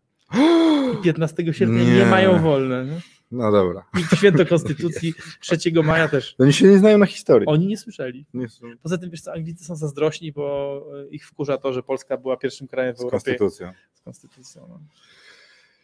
[0.93, 2.86] I 15 sierpnia nie, nie mają wolne.
[2.86, 3.01] Nie?
[3.31, 3.86] No dobra.
[3.99, 6.36] I święto Konstytucji 3 maja też.
[6.39, 7.47] Oni się nie znają na historii.
[7.47, 8.25] Oni nie słyszeli.
[8.34, 8.47] Nie
[8.84, 12.67] Poza tym, wiesz co, Anglicy są zazdrośni, bo ich wkurza to, że Polska była pierwszym
[12.67, 13.12] krajem w z Europie.
[13.12, 13.71] Konstytucją.
[13.93, 14.67] Z konstytucją.
[14.69, 14.79] No.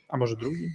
[0.07, 0.69] A może drugim?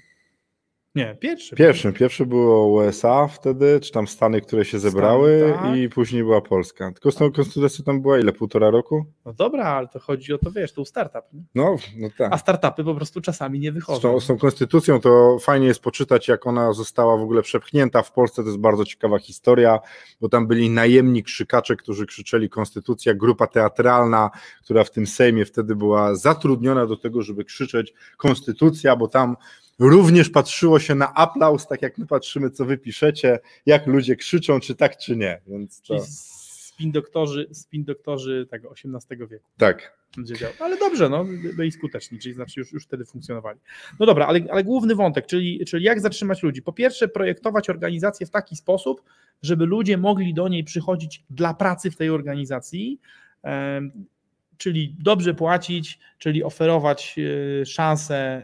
[0.96, 1.56] Nie, pierwszy.
[1.56, 5.78] Pierwszym, pierwszy było USA wtedy, czy tam Stany, które się zebrały Stany, tak.
[5.78, 6.92] i później była Polska.
[6.92, 9.04] Tylko z tą konstytucją tam była ile, półtora roku?
[9.24, 11.22] No dobra, ale to chodzi o to, wiesz, to był startup.
[11.32, 11.42] Nie?
[11.54, 12.32] No, no tak.
[12.32, 14.00] A startupy po prostu czasami nie Z wychodzą.
[14.00, 18.12] tą, z tą konstytucją to fajnie jest poczytać, jak ona została w ogóle przepchnięta w
[18.12, 18.42] Polsce.
[18.42, 19.78] To jest bardzo ciekawa historia,
[20.20, 24.30] bo tam byli najemni krzykacze, którzy krzyczeli konstytucja, grupa teatralna,
[24.64, 29.37] która w tym Sejmie wtedy była zatrudniona do tego, żeby krzyczeć konstytucja, bo tam
[29.78, 34.60] również patrzyło się na aplauz, tak jak my patrzymy, co wy piszecie, jak ludzie krzyczą,
[34.60, 35.40] czy tak, czy nie.
[35.46, 35.94] Więc to,
[36.76, 39.50] spin doktorzy, spin doktorzy tego XVIII wieku.
[39.58, 40.60] tak.
[40.60, 41.24] Ale dobrze, no,
[41.56, 43.58] byli skuteczni, czyli znaczy już, już wtedy funkcjonowali.
[44.00, 46.62] No dobra, ale, ale główny wątek, czyli, czyli jak zatrzymać ludzi?
[46.62, 49.02] Po pierwsze, projektować organizację w taki sposób,
[49.42, 53.00] żeby ludzie mogli do niej przychodzić dla pracy w tej organizacji,
[54.59, 57.16] czyli dobrze płacić, czyli oferować
[57.62, 58.42] e, szanse,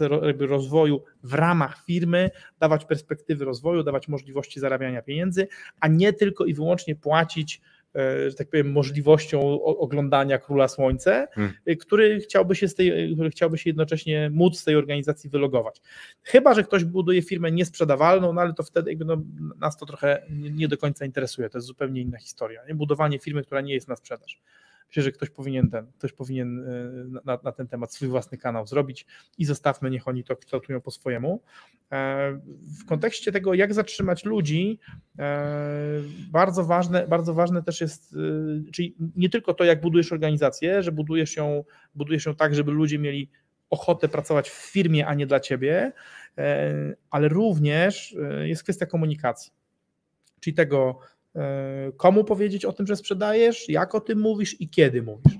[0.00, 5.48] e, jakby rozwoju w ramach firmy, dawać perspektywy rozwoju, dawać możliwości zarabiania pieniędzy,
[5.80, 7.60] a nie tylko i wyłącznie płacić
[7.94, 11.54] e, że tak powiem, możliwością oglądania Króla Słońce, Hmm.
[11.80, 15.80] który chciałby się z tej, który chciałby się jednocześnie móc z tej organizacji wylogować.
[16.22, 19.22] Chyba, że ktoś buduje firmę niesprzedawalną, no ale to wtedy jakby no,
[19.58, 22.62] nas to trochę nie, nie do końca interesuje, to jest zupełnie inna historia.
[22.68, 22.74] Nie?
[22.74, 24.40] Budowanie firmy, która nie jest na sprzedaż.
[24.88, 28.66] Myślę, że ktoś powinien ten, ktoś powinien y, na, na ten temat swój własny kanał
[28.66, 29.06] zrobić
[29.38, 31.42] i zostawmy, niech oni to kształtują po swojemu.
[31.92, 32.40] E,
[32.80, 34.78] W kontekście tego, jak zatrzymać ludzi,
[35.18, 40.82] e, bardzo ważne, bardzo ważne też jest, y, czyli nie tylko to, jak budujesz organizację,
[40.82, 43.30] że budujesz ją, budujesz ją tak, żeby ludzie mieli
[43.70, 45.92] ochotę pracować w firmie, a nie dla ciebie,
[46.38, 46.74] e,
[47.10, 49.52] ale również e, jest kwestia komunikacji.
[50.40, 51.00] Czyli tego,
[51.96, 55.38] komu powiedzieć o tym, że sprzedajesz, jak o tym mówisz i kiedy mówisz.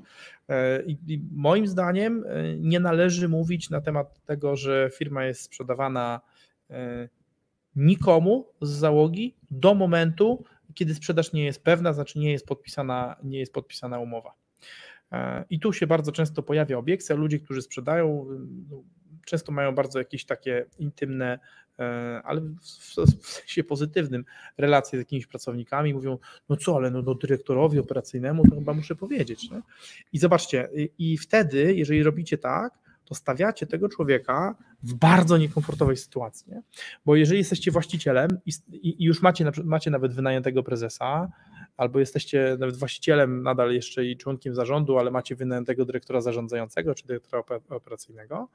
[0.48, 6.20] E, I moim zdaniem e, nie należy mówić na temat tego, że firma jest sprzedawana
[6.70, 7.08] e,
[7.76, 13.38] nikomu z załogi do momentu, kiedy sprzedaż nie jest pewna, znaczy nie jest podpisana, nie
[13.38, 14.34] jest podpisana umowa.
[15.12, 17.16] E, I tu się bardzo często pojawia obiekcja.
[17.16, 18.26] Ludzie, którzy sprzedają,
[19.28, 21.38] często mają bardzo jakieś takie intymne,
[21.78, 24.24] e, ale w, sensie pozytywnym,
[24.58, 25.94] relacje z jakimiś pracownikami.
[25.94, 29.50] Mówią, no co, ale no, no dyrektorowi operacyjnemu to chyba muszę powiedzieć.
[29.50, 29.60] Nie?
[30.12, 36.52] I zobaczcie, i, wtedy, jeżeli robicie tak, to stawiacie tego człowieka w bardzo niekomfortowej sytuacji.
[36.52, 36.62] Nie?
[37.06, 41.28] Bo jeżeli jesteście właścicielem i, i już macie, macie nawet wynajętego prezesa,
[41.78, 47.06] albo jesteście nawet właścicielem nadal jeszcze i członkiem zarządu, ale macie wynajętego dyrektora zarządzającego czy
[47.06, 48.48] dyrektora ope- operacyjnego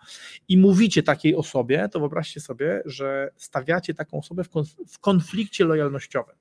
[0.47, 4.43] i mówicie takiej osobie, to wyobraźcie sobie, że stawiacie taką osobę
[4.87, 6.35] w konflikcie lojalnościowym.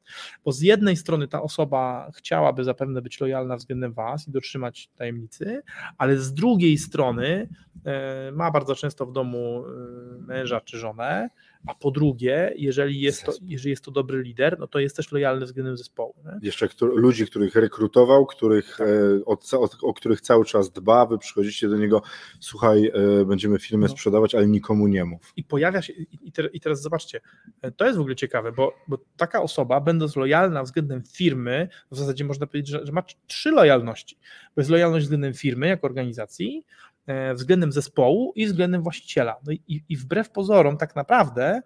[0.44, 5.62] Bo z jednej strony ta osoba chciałaby zapewne być lojalna względem Was i dotrzymać tajemnicy,
[5.98, 7.48] ale z drugiej strony
[7.84, 9.72] e, ma bardzo często w domu e,
[10.18, 11.28] męża czy żonę,
[11.66, 15.12] a po drugie, jeżeli jest to, jeżeli jest to dobry lider, no to jest też
[15.12, 16.14] lojalny względem zespołu.
[16.24, 16.38] Nie?
[16.42, 18.88] Jeszcze któr- ludzi, których rekrutował, których, Tak.
[18.88, 22.02] e, o, ca- o, o których cały czas dba, wy przychodzicie do niego,
[22.40, 23.92] słuchaj, e, będziemy firmę No.
[23.92, 25.32] sprzedawać, ale nikomu nie mów.
[25.36, 27.20] I pojawia się, i, te- i teraz zobaczcie,
[27.62, 31.96] e, to jest w ogóle ciekawe, bo, bo taka osoba, będąc lojalna względem firmy, w
[31.96, 34.18] zasadzie można powiedzieć, że, że ma tr- trzy lojalności.
[34.56, 36.91] Bo jest lojalność względem firmy jako organizacji, e,
[37.34, 39.36] względem zespołu i względem właściciela.
[39.46, 41.62] No i, i wbrew pozorom, tak naprawdę,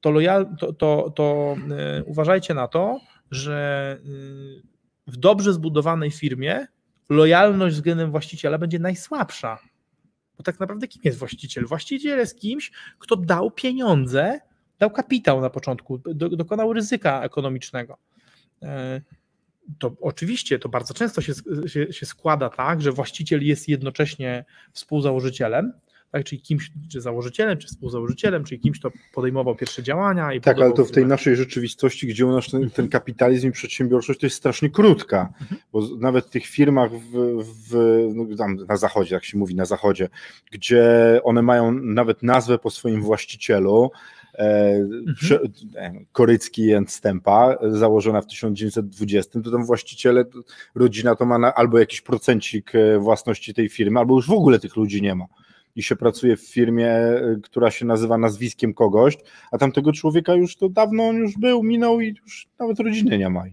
[0.00, 4.62] to, lojal, to, to, to e, uważajcie na to, że y,
[5.06, 6.66] w dobrze zbudowanej firmie
[7.08, 9.58] lojalność względem właściciela będzie najsłabsza.
[10.36, 11.66] Bo tak naprawdę kim jest właściciel?
[11.66, 14.40] Właściciel jest kimś, kto dał pieniądze,
[14.78, 17.98] dał kapitał na początku, do, dokonał ryzyka ekonomicznego.
[19.78, 21.32] To oczywiście to bardzo często się,
[21.66, 25.72] się, się składa tak, że właściciel jest jednocześnie współzałożycielem,
[26.10, 30.32] tak, czyli kimś, czy założycielem, czy współzałożycielem, czyli kimś, kto podejmował pierwsze działania.
[30.32, 32.70] I Tak, ale to w tej naszej rzeczywistości, gdzie u nas ten, Mhm.
[32.70, 35.32] ten kapitalizm i przedsiębiorczość to jest strasznie krótka,
[35.72, 37.74] bo z- nawet w tych firmach w, w,
[38.14, 40.08] no, tam na zachodzie, jak się mówi na zachodzie,
[40.52, 40.84] gdzie
[41.24, 43.90] one mają nawet nazwę po swoim właścicielu,
[44.38, 45.40] e, prze,
[45.76, 50.24] e, Korycki and Stępa, założona w 1920, to tam właściciele,
[50.74, 54.58] rodzina to ma na, albo jakiś procencik e, własności tej firmy, albo już w ogóle
[54.58, 55.24] tych ludzi nie ma.
[55.76, 56.96] I się pracuje w firmie,
[57.42, 59.16] która się nazywa nazwiskiem kogoś,
[59.52, 63.30] a tamtego człowieka już to dawno on już był, minął i już nawet rodziny nie
[63.30, 63.44] ma.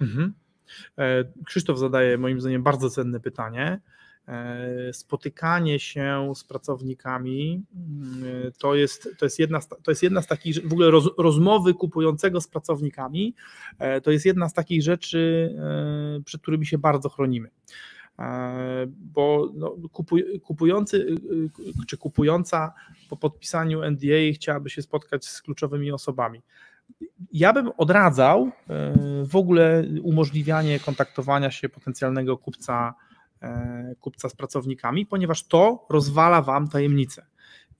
[0.00, 0.32] Mhm.
[1.46, 3.80] Krzysztof zadaje moim zdaniem bardzo cenne pytanie.
[4.30, 10.22] E, Spotykanie się z pracownikami mm, to jest, to jest, jedna, z, to jest jedna
[10.22, 13.34] z takich, w ogóle roz, rozmowy kupującego z pracownikami,
[13.78, 15.50] e, to jest jedna z takich rzeczy,
[16.18, 17.50] e, przed którymi się bardzo chronimy.
[18.88, 21.16] bo no, kupuj, kupujący
[21.88, 22.72] czy kupująca
[23.08, 26.42] po podpisaniu NDA chciałaby się spotkać z kluczowymi osobami.
[27.32, 28.50] Ja bym odradzał
[29.24, 32.94] w ogóle umożliwianie kontaktowania się potencjalnego kupca,
[34.00, 37.26] kupca z pracownikami, ponieważ to rozwala wam tajemnicę.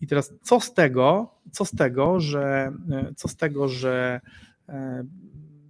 [0.00, 2.72] I teraz co z tego, co z tego, że
[3.16, 4.20] co z tego, że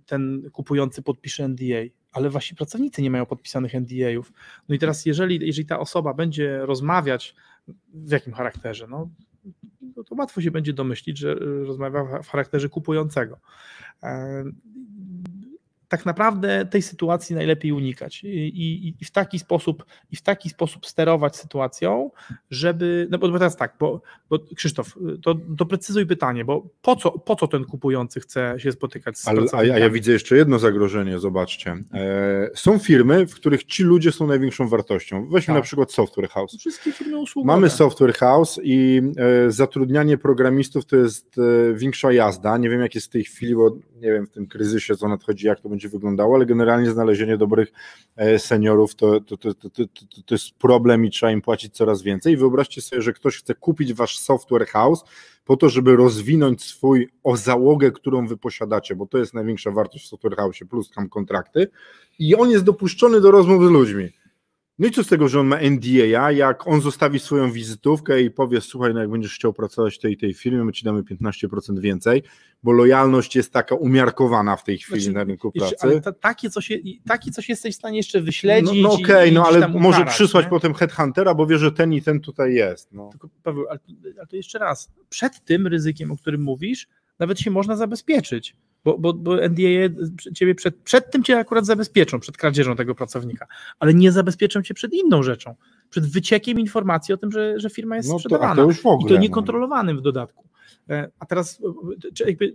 [0.07, 4.33] ten kupujący podpisze NDA, ale wasi pracownicy nie mają podpisanych NDA-ów.
[4.68, 7.35] No i teraz, jeżeli, jeżeli ta osoba będzie rozmawiać
[7.94, 9.11] w jakim charakterze, no,
[9.96, 13.40] no to łatwo się będzie domyślić, że rozmawia w charakterze kupującego
[15.90, 20.50] tak naprawdę tej sytuacji najlepiej unikać i, i, i, w taki sposób i w taki
[20.50, 22.11] sposób sterować sytuacją,
[22.50, 27.37] żeby, no bo teraz tak, bo, bo Krzysztof, to doprecyzuj pytanie, bo po co, po
[27.37, 31.18] co ten kupujący chce się spotykać z Ale, a ja, ja widzę jeszcze jedno zagrożenie,
[31.18, 31.76] zobaczcie.
[31.94, 35.29] E, są firmy, w których ci ludzie są największą wartością.
[35.29, 35.57] Weźmy tak.
[35.57, 36.57] na przykład Software House.
[36.59, 37.55] Wszystkie firmy usługowe.
[37.55, 39.03] Mamy Software House i
[39.46, 42.59] e, zatrudnianie programistów to jest e, większa jazda.
[42.59, 45.46] Nie wiem jak jest w tej chwili, bo nie wiem w tym kryzysie co nadchodzi,
[45.46, 47.72] jak to będzie będzie wyglądało, ale generalnie znalezienie dobrych
[48.16, 49.70] e, seniorów to, to, to, to,
[50.26, 52.36] to jest problem i trzeba im płacić coraz więcej.
[52.36, 55.04] Wyobraźcie sobie, że ktoś chce kupić wasz software house
[55.44, 60.04] po to, żeby rozwinąć swój o załogę, którą wy posiadacie, bo to jest największa wartość
[60.04, 61.68] w software house, plus tam kontrakty
[62.18, 64.19] i on jest dopuszczony do rozmów z ludźmi.
[64.80, 68.30] No i co z tego, że on ma NDA, jak on zostawi swoją wizytówkę i
[68.30, 71.80] powie, słuchaj, no jak będziesz chciał pracować w tej tej firmie, my ci damy 15%
[71.80, 72.22] więcej,
[72.62, 75.76] bo lojalność jest taka umiarkowana w tej chwili znaczy, na rynku pracy.
[75.80, 76.72] Ale ta, takie, coś,
[77.06, 78.82] takie coś jesteś w stanie jeszcze wyśledzić.
[78.82, 80.50] No, no okej, okay, no ale może przysłać nie?
[80.50, 82.92] potem headhuntera, bo wie, że ten i ten tutaj jest.
[82.92, 83.08] No.
[83.10, 83.80] Tylko, Paweł, ale,
[84.18, 86.88] ale to jeszcze raz, przed tym ryzykiem, o którym mówisz,
[87.18, 90.02] nawet się można zabezpieczyć bo, bo, bo NDA
[90.34, 93.46] ciebie przed, przed tym cię akurat zabezpieczą, przed kradzieżą tego pracownika,
[93.78, 95.54] ale nie zabezpieczą cię przed inną rzeczą,
[95.90, 98.54] przed wyciekiem informacji o tym, że, że firma jest no to, sprzedawana.
[98.54, 99.20] To już w ogóle, I to no.
[99.20, 100.48] niekontrolowanym w dodatku.
[100.90, 101.62] E, a teraz
[102.26, 102.54] jakby,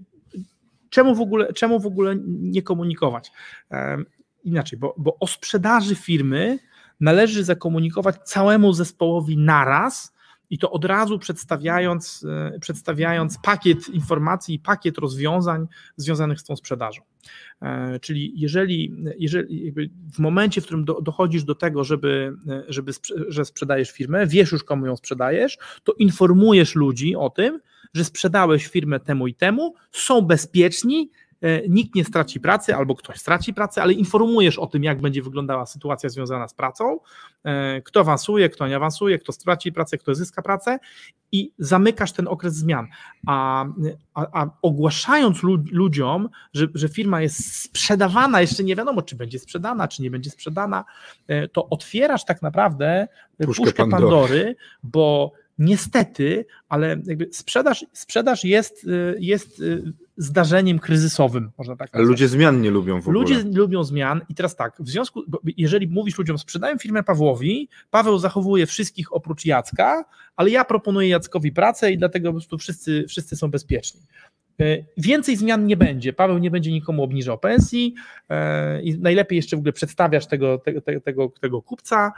[0.89, 3.31] czemu, w ogóle, czemu w ogóle nie komunikować?
[3.71, 3.97] E,
[4.43, 6.59] inaczej, bo, bo o sprzedaży firmy
[6.99, 10.13] należy zakomunikować całemu zespołowi naraz,
[10.49, 16.55] i to od razu przedstawiając, e, przedstawiając pakiet informacji i pakiet rozwiązań związanych z tą
[16.55, 17.01] sprzedażą.
[17.61, 19.73] E, czyli jeżeli, jeżeli
[20.13, 22.91] w momencie, w którym do, dochodzisz do tego, żeby, e, żeby,
[23.27, 27.59] że sprzedajesz firmę, wiesz już komu ją sprzedajesz, to informujesz ludzi o tym,
[27.93, 31.09] że sprzedałeś firmę temu i temu, są bezpieczni,
[31.69, 35.65] nikt nie straci pracy albo ktoś straci pracę, ale informujesz o tym, jak będzie wyglądała
[35.65, 36.99] sytuacja związana z pracą,
[37.43, 40.79] e, kto awansuje, kto nie awansuje, kto straci pracę, kto zyska pracę
[41.31, 42.87] i zamykasz ten okres zmian.
[43.27, 43.65] A,
[44.13, 49.87] a, a ogłaszając ludziom, że, że firma jest sprzedawana, jeszcze nie wiadomo, czy będzie sprzedana,
[49.87, 50.85] czy nie będzie sprzedana,
[51.27, 58.43] e, to otwierasz tak naprawdę puszkę, puszkę Pandory, Pandory bo niestety, ale jakby sprzedaż, sprzedaż
[58.43, 58.87] jest,
[59.19, 59.61] jest
[60.17, 63.19] zdarzeniem kryzysowym, można tak Ale ludzie zmian nie lubią w ogóle.
[63.19, 65.23] Ludzie lubią zmian i teraz tak, w związku,
[65.57, 71.51] jeżeli mówisz ludziom, sprzedają firmę Pawłowi, Paweł zachowuje wszystkich oprócz Jacka, ale ja proponuję Jackowi
[71.51, 74.01] pracę i dlatego po prostu wszyscy, wszyscy są bezpieczni.
[74.61, 76.13] E, więcej zmian nie będzie.
[76.13, 77.95] Paweł nie będzie nikomu obniżał pensji
[78.83, 82.13] i najlepiej jeszcze w ogóle przedstawiasz tego, tego, tego, tego kupca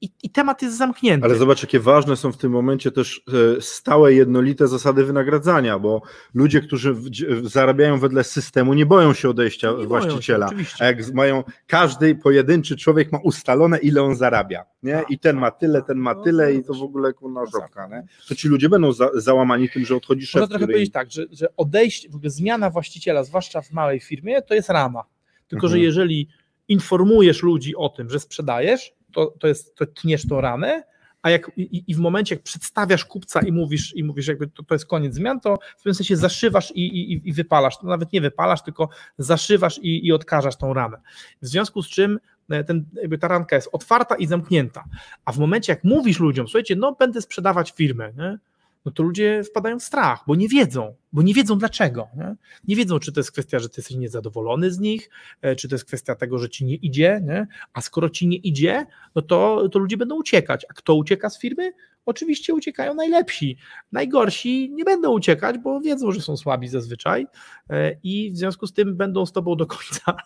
[0.00, 1.24] i, i, temat jest zamknięty.
[1.24, 3.24] Ale zobacz, jakie ważne są w tym momencie też
[3.58, 6.02] e, stałe, jednolite zasady wynagradzania, bo
[6.34, 6.96] ludzie, którzy
[7.42, 10.48] zarabiają wedle systemu, nie boją się odejścia nie właściciela.
[10.48, 14.64] Się, a jak mają, każdy pojedynczy człowiek ma ustalone, ile on zarabia.
[14.82, 14.92] Nie?
[14.92, 17.40] Tak, I ten ma tak, tyle, ten ma no, tyle, i to w ogóle kurna
[17.46, 17.88] żobka.
[17.88, 18.06] Nie?
[18.28, 20.40] To ci ludzie będą za, załamani tym, że odchodzi szef.
[20.40, 20.74] Można trochę który...
[20.74, 24.68] powiedzieć tak, że, że odejście, w ogóle zmiana właściciela, zwłaszcza w małej firmie, to jest
[24.68, 25.04] rama.
[25.48, 25.70] Tylko, mhm.
[25.70, 26.28] że jeżeli
[26.68, 30.82] informujesz ludzi o tym, że sprzedajesz, to, to jest, to tniesz tą ranę,
[31.22, 34.62] a jak i, i, w momencie, jak przedstawiasz kupca i mówisz, i mówisz jakby to,
[34.62, 37.78] to jest koniec zmian, to w pewnym sensie zaszywasz i, i, i wypalasz.
[37.78, 41.00] To nawet nie wypalasz, tylko zaszywasz i, i odkażasz tą ranę.
[41.42, 42.20] W związku z czym
[42.50, 44.84] e, ten, jakby ta ranka jest otwarta i zamknięta.
[45.24, 48.38] A w momencie, jak mówisz ludziom, słuchajcie, no będę sprzedawać firmę, nie?
[48.84, 52.08] No to ludzie wpadają w strach, bo nie wiedzą, bo nie wiedzą dlaczego.
[52.16, 52.36] Nie?
[52.68, 55.10] nie wiedzą, czy to jest kwestia, że ty jesteś niezadowolony z nich,
[55.42, 57.46] e, czy to jest kwestia tego, że ci nie idzie, nie?
[57.72, 60.66] a skoro ci nie idzie, no to, to ludzie będą uciekać.
[60.70, 61.72] A kto ucieka z firmy?
[62.06, 63.56] Oczywiście uciekają najlepsi.
[63.92, 67.26] Najgorsi nie będą uciekać, bo wiedzą, że są słabi zazwyczaj
[67.70, 70.16] e, i w związku z tym będą z tobą do końca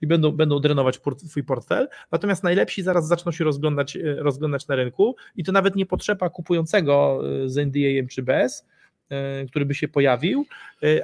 [0.00, 4.76] i będą, będą drenować twój portfel, natomiast najlepsi zaraz zaczną się rozglądać, e, rozglądać na
[4.76, 8.66] rynku i to nawet nie potrzeba kupującego e, z NDA czy bez,
[9.08, 10.46] e, który by się pojawił,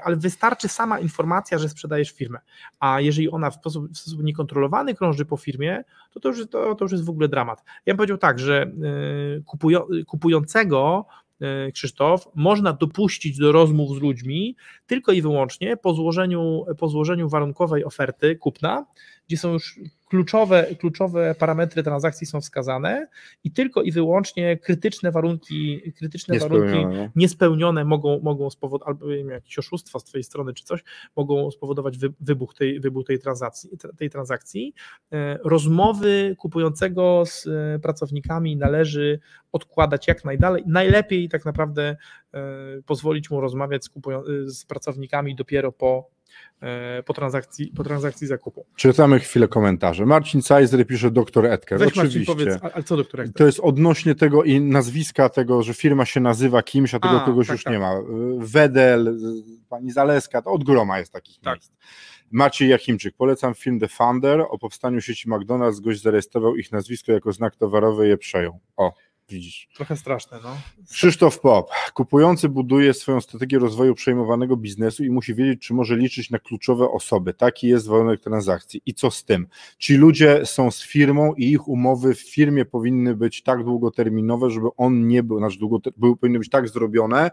[0.02, 2.38] ale wystarczy sama informacja, że sprzedajesz firmę.
[2.80, 6.74] A jeżeli ona w sposób, w sposób niekontrolowany krąży po firmie, to to już, to,
[6.74, 7.62] to już jest w ogóle dramat.
[7.86, 8.72] Ja bym powiedział tak, że
[9.46, 11.06] kupują, kupującego
[11.74, 17.84] Krzysztof, można dopuścić do rozmów z ludźmi tylko i wyłącznie po złożeniu, po złożeniu warunkowej
[17.84, 18.86] oferty kupna,
[19.30, 23.08] gdzie są już kluczowe, kluczowe parametry transakcji są wskazane
[23.44, 27.08] i tylko i wyłącznie krytyczne warunki, krytyczne Niespełnione, warunki no.
[27.16, 30.84] niespełnione mogą, mogą spowodować, albo nie wiem, jakieś oszustwa z Twojej strony czy coś,
[31.16, 34.74] mogą spowodować wy, wybuch, tej, wybuch tej, transakcji, tej transakcji.
[35.12, 39.20] E, Rozmowy kupującego z e, pracownikami należy
[39.52, 40.64] odkładać jak najdalej.
[40.66, 41.96] Najlepiej tak naprawdę
[42.34, 42.42] e,
[42.86, 43.90] pozwolić mu rozmawiać z,
[44.58, 46.10] z pracownikami dopiero po,
[47.06, 48.66] po, transakcji, po transakcji zakupu.
[48.76, 50.06] Czytamy chwilę komentarze.
[50.06, 51.78] Marcin Cajzer pisze doktor Edker.
[51.78, 52.32] Weź Marcin, Oczywiście.
[52.32, 53.34] powiedz, a- ale co doktor Ekter?
[53.34, 57.24] To jest odnośnie tego i nazwiska tego, że firma się nazywa kimś, a tego A,
[57.24, 57.72] kogoś tak, już tak.
[57.72, 57.94] nie ma.
[58.38, 59.18] Wedel,
[59.68, 61.54] pani Zaleska, to od groma jest takich Tak.
[61.58, 61.72] miejsc.
[62.32, 65.80] Maciej Jachimczyk, polecam film The Founder o powstaniu sieci McDonald's.
[65.80, 68.60] Gość zarejestrował ich nazwisko jako znak towarowy i je przejął.
[68.76, 68.92] O,
[69.30, 69.68] widzisz.
[69.74, 70.56] Trochę straszne, no.
[70.90, 71.70] Krzysztof Pop.
[71.94, 76.90] Kupujący buduje swoją strategię rozwoju przejmowanego biznesu i musi wiedzieć, czy może liczyć na kluczowe
[76.90, 77.34] osoby.
[77.34, 78.82] Taki jest warunek transakcji.
[78.86, 79.46] I co z tym?
[79.78, 84.68] Ci ludzie są z firmą i ich umowy w firmie powinny być tak długoterminowe, żeby
[84.76, 87.30] on nie był, znaczy długo, były, powinny być tak zrobione,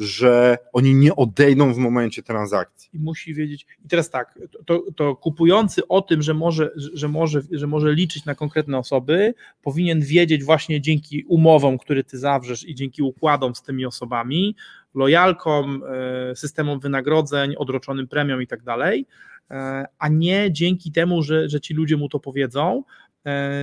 [0.00, 2.90] że oni nie odejdą w momencie transakcji.
[2.92, 3.66] i musi wiedzieć.
[3.84, 8.24] I teraz tak, to, to kupujący o tym, że może, że, może, że może liczyć
[8.24, 13.62] na konkretne osoby, powinien wiedzieć właśnie dzięki umowom, które ty zawrzesz i dzięki układom z
[13.62, 14.56] tymi osobami,
[14.94, 15.82] lojalkom,
[16.30, 19.06] e, systemom wynagrodzeń, odroczonym premiom i tak dalej,
[19.50, 22.84] e, a nie dzięki temu, że, że ci ludzie mu to powiedzą.
[23.26, 23.62] E,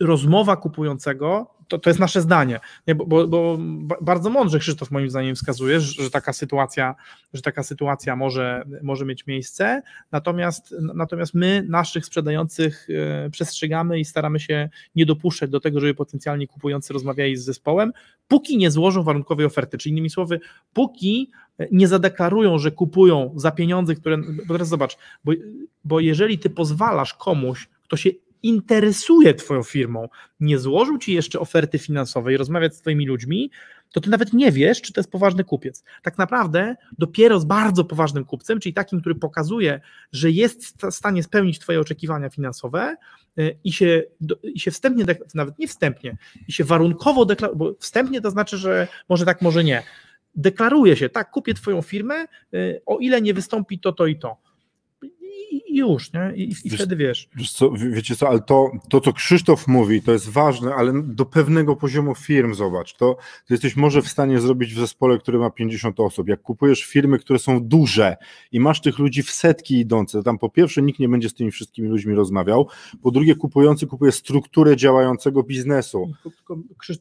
[0.00, 4.90] Rozmowa kupującego to, to jest nasze zdanie, nie, bo, bo, bo ba- bardzo mądrze Krzysztof
[4.90, 6.94] moim zdaniem wskazuje, że, taka sytuacja,
[7.34, 14.04] że taka sytuacja może, może mieć miejsce, natomiast, natomiast my naszych sprzedających e, przestrzegamy i
[14.04, 17.92] staramy się nie dopuszczać do tego, żeby potencjalnie kupujący rozmawiali z zespołem,
[18.28, 20.40] póki nie złożą warunkowej oferty, czyli innymi słowy,
[20.72, 21.30] póki
[21.72, 25.32] nie zadeklarują, że kupują za pieniądze, które, bo teraz zobacz, bo,
[25.84, 28.10] bo jeżeli ty pozwalasz komuś, kto się
[28.42, 30.08] interesuje Twoją firmą,
[30.40, 33.50] nie złożył Ci jeszcze oferty finansowej, rozmawiać z Twoimi ludźmi,
[33.92, 35.84] to Ty nawet nie wiesz, czy to jest poważny kupiec.
[36.02, 39.80] Tak naprawdę dopiero z bardzo poważnym kupcem, czyli takim, który pokazuje,
[40.12, 42.96] że jest w stanie spełnić Twoje oczekiwania finansowe
[43.38, 44.02] y, i się,
[44.42, 46.16] i się wstępnie, nawet nie wstępnie,
[46.48, 49.82] i się warunkowo deklaruje, bo wstępnie to znaczy, że może tak, może nie.
[50.34, 54.36] Deklaruje się, tak, kupię Twoją firmę, y, o ile nie wystąpi to, to i to.
[55.50, 56.32] I, już, nie?
[56.36, 57.28] I, i wtedy wiesz.
[57.36, 60.92] Wiesz co, wie- wiecie co, ale to, to, co Krzysztof mówi, to jest ważne, ale
[61.04, 63.14] do pewnego poziomu firm, zobacz, to,
[63.48, 66.28] to jesteś może w stanie zrobić w zespole, który ma 50 osób.
[66.28, 68.16] Jak kupujesz firmy, które są duże
[68.52, 71.34] i masz tych ludzi w setki idące, to tam po pierwsze nikt nie będzie z
[71.34, 72.68] tymi wszystkimi ludźmi rozmawiał,
[73.02, 76.12] po drugie kupujący kupuje strukturę działającego biznesu.
[76.22, 76.58] Tylko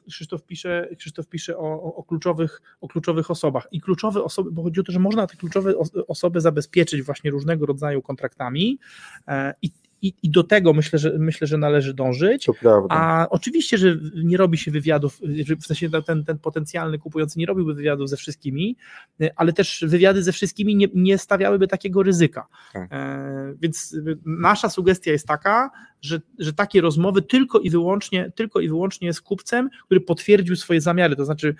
[0.09, 3.67] Krzysztof pisze, Krzysztof pisze o, o, o, kluczowych, o kluczowych osobach.
[3.71, 7.31] I kluczowe osoby, bo chodzi o to, że można te kluczowe os- osoby zabezpieczyć właśnie
[7.31, 8.34] różnego rodzaju kontraktami
[9.27, 9.69] e, i,
[10.01, 12.45] i, i do tego myślę, że myślę, że należy dążyć.
[12.45, 12.95] To prawda.
[12.95, 15.19] A oczywiście, że nie robi się wywiadów,
[15.61, 18.75] w sensie ten, ten potencjalny kupujący nie robiłby wywiadów ze wszystkimi,
[19.21, 22.47] e, ale też wywiady ze wszystkimi nie, nie stawiałyby takiego ryzyka.
[22.73, 22.89] Tak.
[22.91, 25.71] E, Więc nasza sugestia jest taka,
[26.01, 30.81] że, że takie rozmowy tylko i wyłącznie, tylko i wyłącznie z kupcem, który potwierdził swoje
[30.81, 31.55] zamiary, to znaczy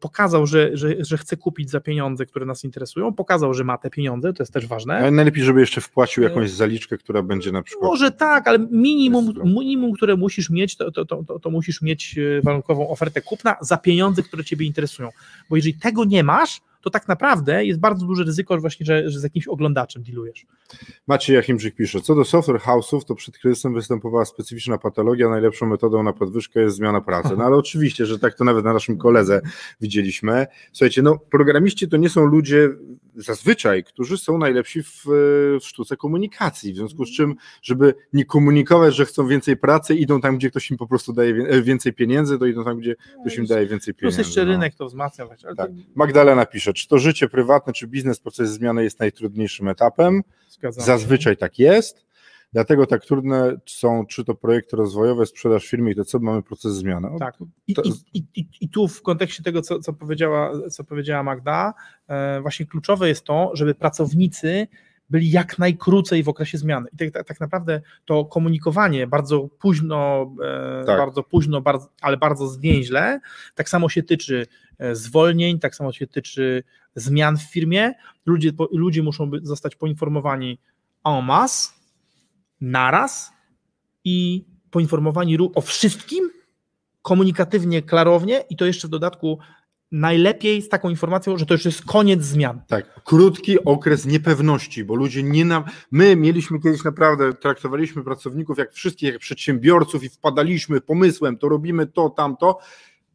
[0.00, 3.90] pokazał, że, że, że chce kupić za pieniądze, które nas interesują, pokazał, że ma te
[3.90, 4.96] pieniądze, to jest też ważne.
[4.96, 7.90] Ale najlepiej, żeby jeszcze wpłacił jakąś zaliczkę, która będzie na przykład.
[7.90, 12.18] Może tak, ale minimum, minimum które musisz mieć, to, to, to, to, to musisz mieć
[12.18, 15.08] e, warunkową ofertę kupna za pieniądze, które Ciebie interesują.
[15.50, 19.20] Bo jeżeli tego nie masz, to tak naprawdę jest bardzo duże ryzyko właśnie, że, że
[19.20, 20.46] z jakimś oglądaczem dealujesz.
[21.06, 26.02] Maciej Jachimczyk pisze, co do software house'ów, to przed kryzysem występowała specyficzna patologia, najlepszą metodą
[26.02, 27.28] na podwyżkę jest zmiana pracy.
[27.38, 29.40] No ale oczywiście, że tak to nawet na naszym koledze
[29.80, 30.46] widzieliśmy.
[30.72, 32.68] Słuchajcie, no programiści to nie są ludzie
[33.18, 35.04] zazwyczaj, którzy są najlepsi w,
[35.60, 40.20] w sztuce komunikacji, w związku z czym, żeby nie komunikować, że chcą więcej pracy, idą
[40.20, 43.36] tam, gdzie ktoś im po prostu daje e, więcej pieniędzy, to idą tam, gdzie ktoś
[43.36, 44.20] im daje więcej Plus pieniędzy.
[44.30, 44.52] jeszcze no.
[44.52, 45.26] rynek to wzmacnia.
[45.44, 45.70] Ale Tak.
[45.94, 50.22] Magdalena pisze, czy to życie prywatne, czy biznes, proces zmiany jest najtrudniejszym etapem?
[50.58, 50.84] zgadzam.
[50.84, 52.07] Zazwyczaj tak jest.
[52.52, 56.74] Dlatego tak trudne są, czy to projekty rozwojowe, sprzedaż firmy i to co, mamy proces
[56.74, 57.08] zmiany.
[57.12, 57.38] No, Tak.
[57.66, 57.82] I, To-
[58.14, 61.74] i, i, i, tu w kontekście tego, co, co, powiedziała, co powiedziała Magda,
[62.08, 64.68] e, właśnie kluczowe jest to, żeby pracownicy
[65.10, 66.88] byli jak najkrócej w okresie zmiany.
[66.92, 70.30] I tak, tak, tak naprawdę to komunikowanie bardzo późno,
[70.80, 70.98] e, Tak.
[70.98, 73.20] bardzo późno, bardzo, ale bardzo zwięźle,
[73.54, 74.46] tak samo się tyczy
[74.78, 76.62] e, zwolnień, tak samo się tyczy
[76.94, 77.92] zmian w firmie.
[78.26, 80.58] Ludzie, ludzie muszą zostać poinformowani
[81.04, 81.77] en masse,
[82.60, 83.32] naraz
[84.04, 86.30] i poinformowani o wszystkim
[87.02, 89.38] komunikatywnie, klarownie i to jeszcze w dodatku
[89.92, 92.60] najlepiej z taką informacją, że to już jest koniec zmian.
[92.66, 95.64] Tak, krótki okres niepewności, bo ludzie nie nam.
[95.90, 101.86] My mieliśmy kiedyś naprawdę, traktowaliśmy pracowników jak wszystkich, jak przedsiębiorców i wpadaliśmy pomysłem, to robimy
[101.86, 102.58] to, tamto.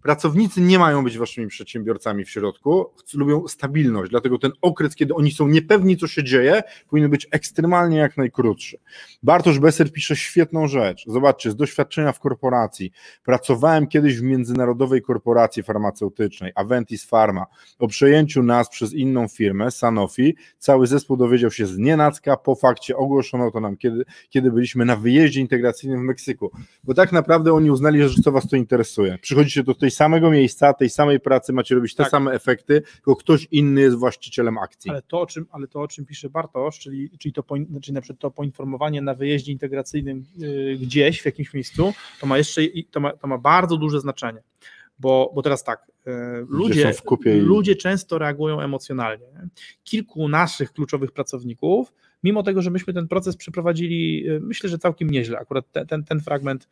[0.03, 5.31] Pracownicy nie mają być waszymi przedsiębiorcami w środku, lubią stabilność, dlatego ten okres, kiedy oni
[5.31, 8.77] są niepewni, co się dzieje, powinien być ekstremalnie jak najkrótszy.
[9.23, 11.03] Bartosz Besser pisze świetną rzecz.
[11.07, 12.91] Zobaczcie, z doświadczenia w korporacji.
[13.23, 17.45] Pracowałem kiedyś w międzynarodowej korporacji farmaceutycznej, Aventis Pharma.
[17.79, 22.97] O przejęciu nas przez inną firmę, Sanofi, cały zespół dowiedział się z nienacka, po fakcie
[22.97, 26.51] ogłoszono to nam, kiedy, kiedy byliśmy na wyjeździe integracyjnym w Meksyku.
[26.83, 29.17] Bo tak naprawdę oni uznali, że co was to interesuje.
[29.21, 32.11] Przychodzicie do tej samego miejsca, tej samej pracy, macie robić te Tak.
[32.11, 34.91] same efekty, tylko ktoś inny jest właścicielem akcji.
[34.91, 37.43] Ale to, o czym, ale to, o czym pisze Bartosz, czyli, czyli, to,
[37.81, 42.37] czyli na przykład to poinformowanie na wyjeździe integracyjnym y, gdzieś, w jakimś miejscu, to ma
[42.37, 44.43] jeszcze to ma, to ma bardzo duże znaczenie.
[44.99, 46.11] Bo, bo teraz tak, y,
[46.49, 46.93] ludzie,
[47.25, 49.25] ludzie często reagują emocjonalnie.
[49.83, 55.09] Kilku naszych kluczowych pracowników, mimo tego, że myśmy ten proces przeprowadzili, y, myślę, że całkiem
[55.09, 55.39] nieźle.
[55.39, 56.69] Akurat te, ten, ten fragment,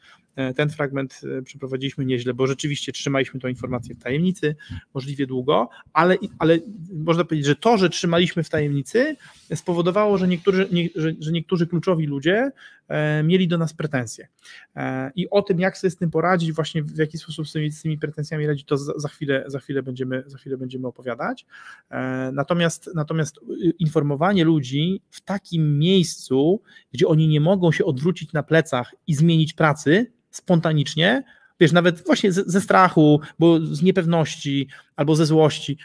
[0.52, 4.56] y, ten fragment y, przeprowadziliśmy nieźle, bo rzeczywiście trzymaliśmy tę informację w tajemnicy
[4.94, 6.60] możliwie długo, ale, ale
[6.94, 9.16] można powiedzieć, że to, że trzymaliśmy w tajemnicy,
[9.56, 12.52] spowodowało, że niektórzy, nie, że, że niektórzy kluczowi ludzie
[12.88, 14.28] e, mieli do nas pretensje.
[14.76, 17.72] E, I o tym, jak sobie z tym poradzić, właśnie w jaki sposób z tymi,
[17.72, 21.46] z tymi pretensjami radzić, to za, za, chwilę, za, chwilę będziemy, za chwilę będziemy opowiadać.
[21.90, 26.62] E, natomiast, natomiast y, informowanie ludzi w takim miejscu,
[26.94, 31.24] gdzie oni nie mogą się odwrócić na plecach i zmienić pracy spontanicznie,
[31.60, 35.78] wiesz, nawet właśnie ze, ze strachu, bo z niepewności albo ze złości.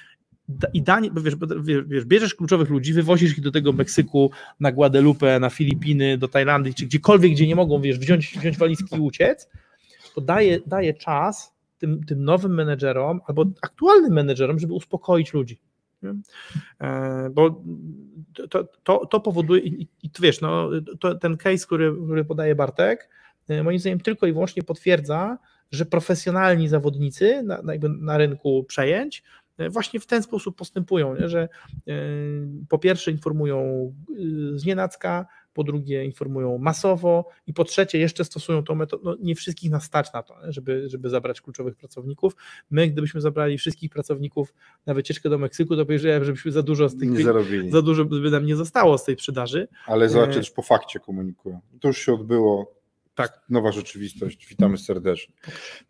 [0.75, 1.35] I danie, bo wiesz,
[1.87, 4.31] wiesz, bierzesz kluczowych ludzi, wywozisz ich do tego Meksyku,
[4.61, 8.97] na Guadelupę, na Filipiny, do Tajlandii, czy gdziekolwiek, gdzie nie mogą, wiesz, wziąć, wziąć walizki
[8.97, 9.49] i uciec,
[10.15, 15.59] to daje, daje czas tym, tym nowym menedżerom albo aktualnym menedżerom, żeby uspokoić ludzi.
[16.81, 17.63] E, Bo
[18.51, 23.09] to, to, to powoduje, i, i- wiesz, no, to, ten case, który, który podaje Bartek,
[23.49, 25.39] e, moim zdaniem tylko i wyłącznie potwierdza,
[25.71, 29.23] że profesjonalni zawodnicy na, na, na rynku przejęć
[29.59, 31.29] e, właśnie w ten sposób postępują, nie?
[31.29, 31.49] że
[32.69, 33.59] po pierwsze informują
[34.11, 35.27] e, z nienacka,
[35.57, 39.85] po drugie informują masowo i po trzecie jeszcze stosują tą metodę, no nie wszystkich nas
[39.85, 42.37] stać na to, żeby, żeby zabrać kluczowych pracowników.
[42.71, 44.55] My, gdybyśmy zabrali wszystkich pracowników
[44.87, 47.71] na wycieczkę do Meksyku, to powiedziałem, żebyśmy za dużo z tych Nie zarobili.
[47.71, 49.69] za dużo by nam nie zostało z tej sprzedaży.
[49.87, 51.61] Ale zobaczcie, E, też po fakcie komunikują.
[51.81, 52.76] To już się odbyło.
[53.17, 53.41] Tak.
[53.49, 54.47] Nowa rzeczywistość.
[54.47, 55.35] Witamy serdecznie.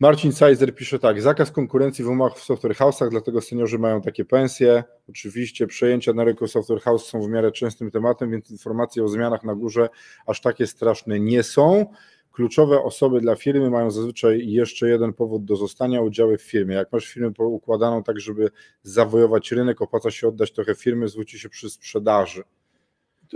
[0.01, 1.23] Marcin Sajzer pisze tak.
[1.23, 4.85] Zakaz konkurencji w umowach w software house'ach, dlatego seniorzy mają takie pensje.
[5.09, 9.45] Oczywiście przejęcia na rynku software house są w miarę częstym tematem, więc informacje o zmianach
[9.45, 9.89] na górze
[10.27, 11.87] aż takie straszne nie są.
[12.33, 16.75] Kluczowe osoby dla firmy mają zazwyczaj jeszcze jeden powód do zostania udziały w firmie.
[16.75, 18.51] Jak masz firmę układaną tak, żeby
[18.83, 22.43] zawojować rynek, opłaca się oddać trochę firmy, zwróci się przy sprzedaży.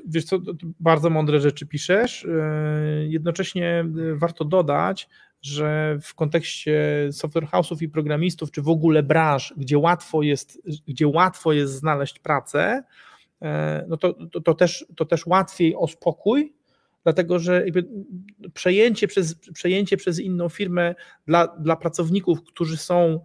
[0.06, 0.38] Wiesz co,
[0.80, 2.24] bardzo mądre rzeczy piszesz.
[2.24, 5.08] Yy, Jednocześnie yy, warto dodać,
[5.42, 11.08] że w kontekście software house'ów i programistów, czy w ogóle branż, gdzie łatwo jest, gdzie
[11.08, 12.82] łatwo jest znaleźć pracę,
[13.40, 13.48] yy,
[13.88, 16.54] no to, to, to, też, to też łatwiej o spokój,
[17.02, 17.64] dlatego że
[18.54, 20.94] przejęcie przez, przejęcie przez inną firmę
[21.26, 23.20] dla, dla pracowników, którzy są e,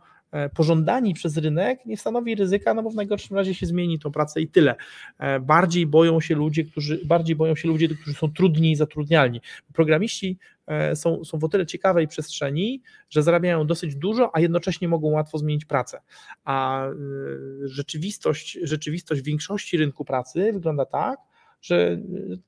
[0.49, 4.41] pożądani przez rynek, nie stanowi ryzyka, no bo w najgorszym razie się zmieni tą pracę
[4.41, 4.75] i tyle.
[5.19, 9.41] E, Bardziej boją się ludzie, którzy bardziej boją się ludzie, którzy są trudniej zatrudnialni.
[9.73, 14.87] Programiści e, są, są w o tyle ciekawej przestrzeni, że zarabiają dosyć dużo, a jednocześnie
[14.87, 16.01] mogą łatwo zmienić pracę.
[16.43, 16.85] A
[17.63, 21.19] rzeczywistość, rzeczywistość większości rynku pracy wygląda tak,
[21.61, 21.97] że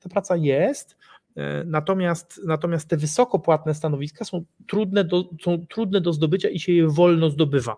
[0.00, 1.17] ta praca jest, e,
[1.66, 6.72] Natomiast, natomiast te wysoko płatne stanowiska są trudne, do, są trudne do zdobycia i się
[6.72, 7.76] je wolno zdobywa.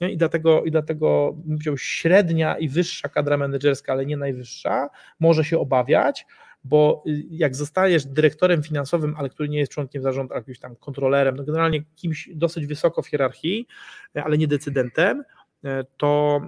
[0.00, 4.88] I dlatego, i dlatego bym powiedział, średnia i wyższa kadra menedżerska, ale nie najwyższa,
[5.20, 6.26] może się obawiać,
[6.64, 11.36] bo y, jak zostajesz dyrektorem finansowym, ale który nie jest członkiem zarządu, jakimś tam kontrolerem,
[11.36, 13.68] no generalnie kimś dosyć wysoko w hierarchii,
[14.16, 15.24] e, ale nie decydentem,
[15.64, 16.40] e, to,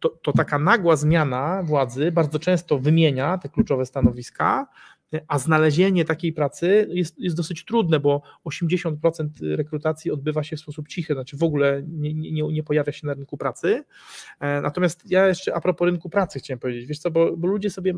[0.00, 6.04] to, to taka nagła zmiana władzy bardzo często wymienia te kluczowe stanowiska, e, a znalezienie
[6.04, 11.36] takiej pracy jest, jest dosyć trudne, bo 80% rekrutacji odbywa się w sposób cichy, znaczy
[11.36, 13.84] w ogóle nie, nie, nie pojawia się na rynku pracy.
[14.40, 17.70] E, Natomiast ja jeszcze a propos rynku pracy chciałem powiedzieć, wiesz co, bo, bo ludzie
[17.70, 17.94] sobie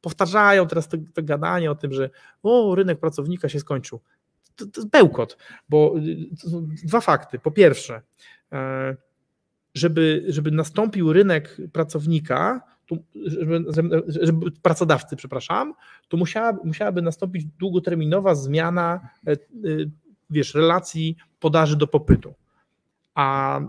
[0.00, 2.10] powtarzają teraz to, to gadanie o tym, że
[2.42, 4.00] o, rynek pracownika się skończył.
[4.56, 5.94] To, to jest bełkot, bo
[6.36, 7.38] są dwa fakty.
[7.38, 8.02] Po pierwsze,
[8.52, 8.96] e,
[9.74, 13.64] żeby, żeby nastąpił rynek pracownika, to, żeby,
[14.06, 15.74] żeby, pracodawcy, przepraszam,
[16.08, 19.36] to musiała, musiałaby nastąpić długoterminowa zmiana e, e,
[20.30, 22.34] wiesz, relacji podaży do popytu.
[23.14, 23.60] A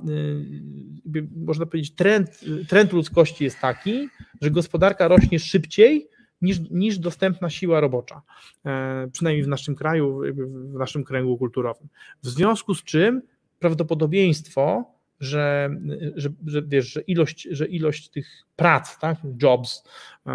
[1.16, 4.10] y, można powiedzieć, trend, trend ludzkości jest taki,
[4.42, 6.08] że gospodarka rośnie szybciej
[6.42, 8.22] niż, niż dostępna siła robocza,
[8.66, 10.22] e, przynajmniej w naszym kraju,
[10.74, 11.88] w naszym kręgu kulturowym.
[12.24, 13.22] W związku z czym
[13.60, 14.94] prawdopodobieństwo,
[15.24, 15.70] że,
[16.16, 19.84] że, że, wiesz, że, ilość, że ilość tych prac, tak, jobs,
[20.28, 20.32] e,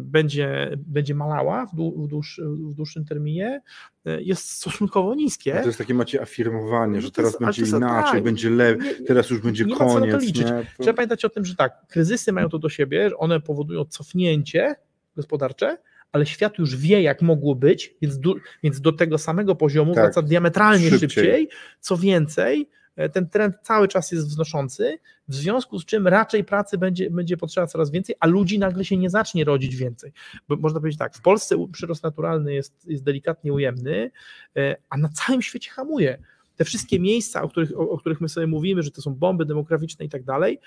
[0.00, 3.60] będzie, będzie malała w, dłu, w, dłuższy, w dłuższym terminie,
[4.06, 5.52] e, jest stosunkowo niskie.
[5.60, 9.30] To jest takie macie afirmowanie, że No teraz jest- będzie inaczej, tak, będzie lepiej, teraz
[9.30, 10.22] już będzie nie ma koniec.
[10.22, 10.44] liczyć.
[10.44, 10.66] nie?
[10.76, 13.84] To- Trzeba pamiętać o tym, że tak, kryzysy mają to do siebie, że one powodują
[13.84, 14.74] cofnięcie
[15.16, 15.78] gospodarcze,
[16.12, 20.04] ale świat już wie, jak mogło być, więc do, więc do tego samego poziomu Tak,
[20.04, 21.08] wraca diametralnie szybciej.
[21.10, 21.48] szybciej.
[21.80, 22.68] Co więcej,
[23.12, 27.66] ten trend cały czas jest wznoszący, w związku z czym raczej pracy będzie, będzie potrzeba
[27.66, 30.12] coraz więcej, a ludzi nagle się nie zacznie rodzić więcej.
[30.48, 34.10] Bo można powiedzieć tak, w Polsce przyrost naturalny jest, jest delikatnie ujemny,
[34.56, 36.18] e, a na całym świecie hamuje.
[36.56, 39.44] Te wszystkie miejsca, o których, o, o których my sobie mówimy, że to są bomby
[39.44, 40.58] demograficzne i tak dalej, e,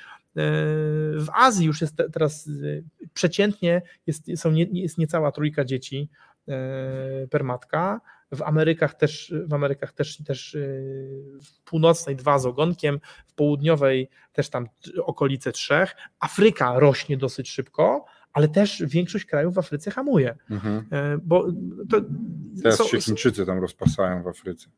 [1.16, 2.82] w Azji już jest te, teraz e,
[3.14, 6.10] przeciętnie jest, są nie, jest niecała trójka dzieci
[6.48, 8.02] e, per matka.
[8.32, 10.60] W Amerykach też, w Amerykach też, też e,
[11.42, 14.68] w północnej dwa z ogonkiem, w południowej też tam
[15.04, 15.96] okolice trzech.
[16.20, 20.36] Afryka rośnie dosyć szybko, ale też większość krajów w Afryce hamuje.
[20.50, 20.86] Mhm.
[20.92, 21.48] E, Bo
[21.90, 22.02] to
[22.64, 24.70] Teraz są- się Chińczycy tam rozpasają w Afryce.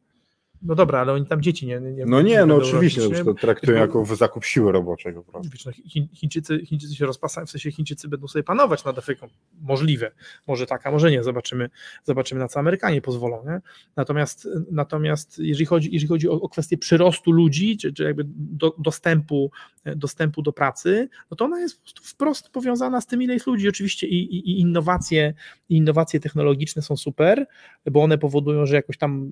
[0.63, 1.79] No dobra, ale oni tam dzieci nie.
[1.79, 5.51] nie No nie, no oczywiście, robić, to traktują jako zakup siły roboczej po prostu.
[5.51, 9.27] Wiesz, no, Chiń- Chińczycy, Chińczycy się rozpasają, w sensie Chińczycy będą sobie panować nad Afryką.
[9.61, 10.11] Możliwe.
[10.47, 11.23] Może tak, a może nie.
[11.23, 11.69] Zobaczymy,
[12.03, 13.43] zobaczymy na co Amerykanie pozwolą.
[13.45, 13.61] Nie?
[13.95, 18.75] Natomiast, natomiast jeżeli chodzi, jeżeli chodzi o, o kwestię przyrostu ludzi, czy, czy jakby do,
[18.77, 19.51] dostępu,
[19.95, 23.69] dostępu do pracy, no to ona jest wprost powiązana z tym, ile jest ludzi.
[23.69, 25.33] Oczywiście i, i, i innowacje,
[25.69, 27.45] i innowacje technologiczne są super,
[27.91, 29.29] bo one powodują, że jakoś tam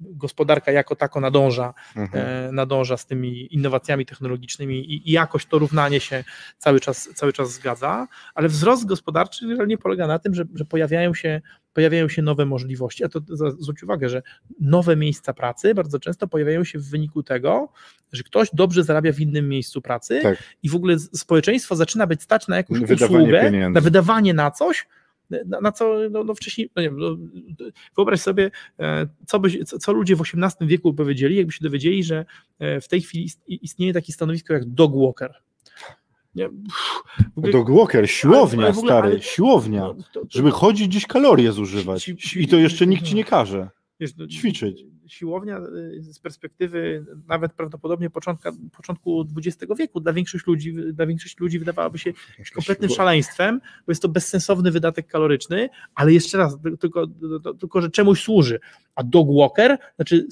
[0.00, 2.26] gospodarka jako tako nadąża Mhm.
[2.48, 6.24] e, nadąża z tymi innowacjami technologicznymi i, i jakoś to równanie się
[6.58, 11.14] cały czas, cały czas zgadza, ale wzrost gospodarczy generalnie polega na tym, że, że pojawiają,
[11.14, 11.40] się,
[11.72, 13.20] pojawiają się nowe możliwości, a to
[13.58, 14.22] zwróć uwagę, że
[14.60, 17.68] nowe miejsca pracy bardzo często pojawiają się w wyniku tego,
[18.12, 20.38] że ktoś dobrze zarabia w innym miejscu pracy Tak.
[20.62, 23.74] i w ogóle społeczeństwo zaczyna być stać na jakąś Wydawanie usługę, pieniędzy.
[23.74, 24.86] na wydawanie na coś,
[25.46, 27.16] na, na co no, no wcześniej, no nie wiem, no,
[27.96, 32.04] wyobraź sobie, e, co, by, co, co ludzie w XVIII wieku powiedzieli, jakby się dowiedzieli,
[32.04, 32.24] że
[32.58, 35.34] e, w tej chwili ist- istnieje takie stanowisko jak dog walker.
[36.34, 36.48] Nie,
[37.36, 39.80] ogóle- Dog Walker, siłownia, ale ogóle- stary, ale- siłownia.
[39.80, 42.04] no, to- to- Żeby chodzić gdzieś kalorie zużywać.
[42.04, 43.68] Ci- I to jeszcze nikt ci nie każe.
[44.00, 44.84] wiesz, no, ćwiczyć.
[45.06, 51.36] Siłownia y, z perspektywy nawet prawdopodobnie początka, początku XX wieku dla większości ludzi, dla większości
[51.40, 52.12] ludzi wydawałaby się
[52.54, 57.06] kompletnym szaleństwem, bo jest to bezsensowny wydatek kaloryczny, ale jeszcze raz, tylko,
[57.60, 58.60] tylko, że czemuś służy.
[58.94, 60.26] A dog walker, znaczy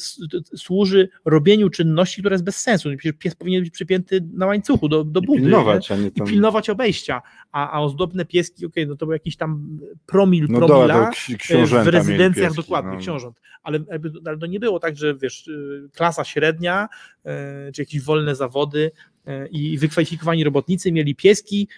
[0.57, 2.89] służy robieniu czynności, która jest bez sensu.
[3.19, 5.41] Pies powinien być przypięty na łańcuchu do, do I budy.
[5.41, 5.47] nie?
[5.47, 6.27] pilnować, a nie I tam...
[6.27, 7.23] pilnować obejścia,
[7.53, 11.37] a, a ozdobne pieski, okej, no to był jakiś tam promil, No promila, dobra, ksi-
[11.37, 12.99] książęta w rezydencjach pieski, dokładnie, no.
[12.99, 13.79] książąt, ale,
[14.27, 16.89] ale to nie było tak, że wiesz, y, klasa średnia,
[17.69, 18.91] y, czy jakieś wolne zawody
[19.29, 21.69] y, i wykwalifikowani robotnicy mieli pieski,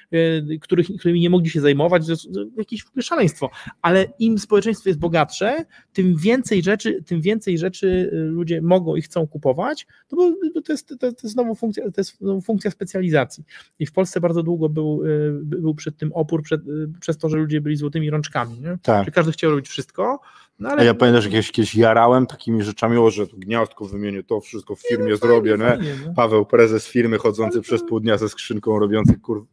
[0.60, 3.50] których, którymi nie mogli się zajmować, to jest jakieś szaleństwo,
[3.82, 9.26] ale im społeczeństwo jest bogatsze, tym więcej rzeczy, tym więcej rzeczy ludzie mogą i chcą
[9.26, 13.44] kupować, no bo to jest, to, jest znowu funkcja, to jest znowu funkcja specjalizacji
[13.78, 15.02] i w Polsce bardzo długo był,
[15.42, 16.60] był przed tym opór, przed,
[17.00, 18.78] przez to, że ludzie byli złotymi rączkami, nie?
[18.82, 19.04] Tak.
[19.04, 20.20] że każdy chciał robić wszystko,
[20.58, 24.22] no ale ja pamiętam, że kiedyś, kiedyś jarałem takimi rzeczami, o, że tu gniazdko wymienię,
[24.22, 25.76] to wszystko w firmie no zrobię, fajnie, nie?
[25.92, 26.14] fajnie, no.
[26.14, 29.46] Paweł, prezes firmy chodzący to- przez pół dnia ze skrzynką, robiący kur...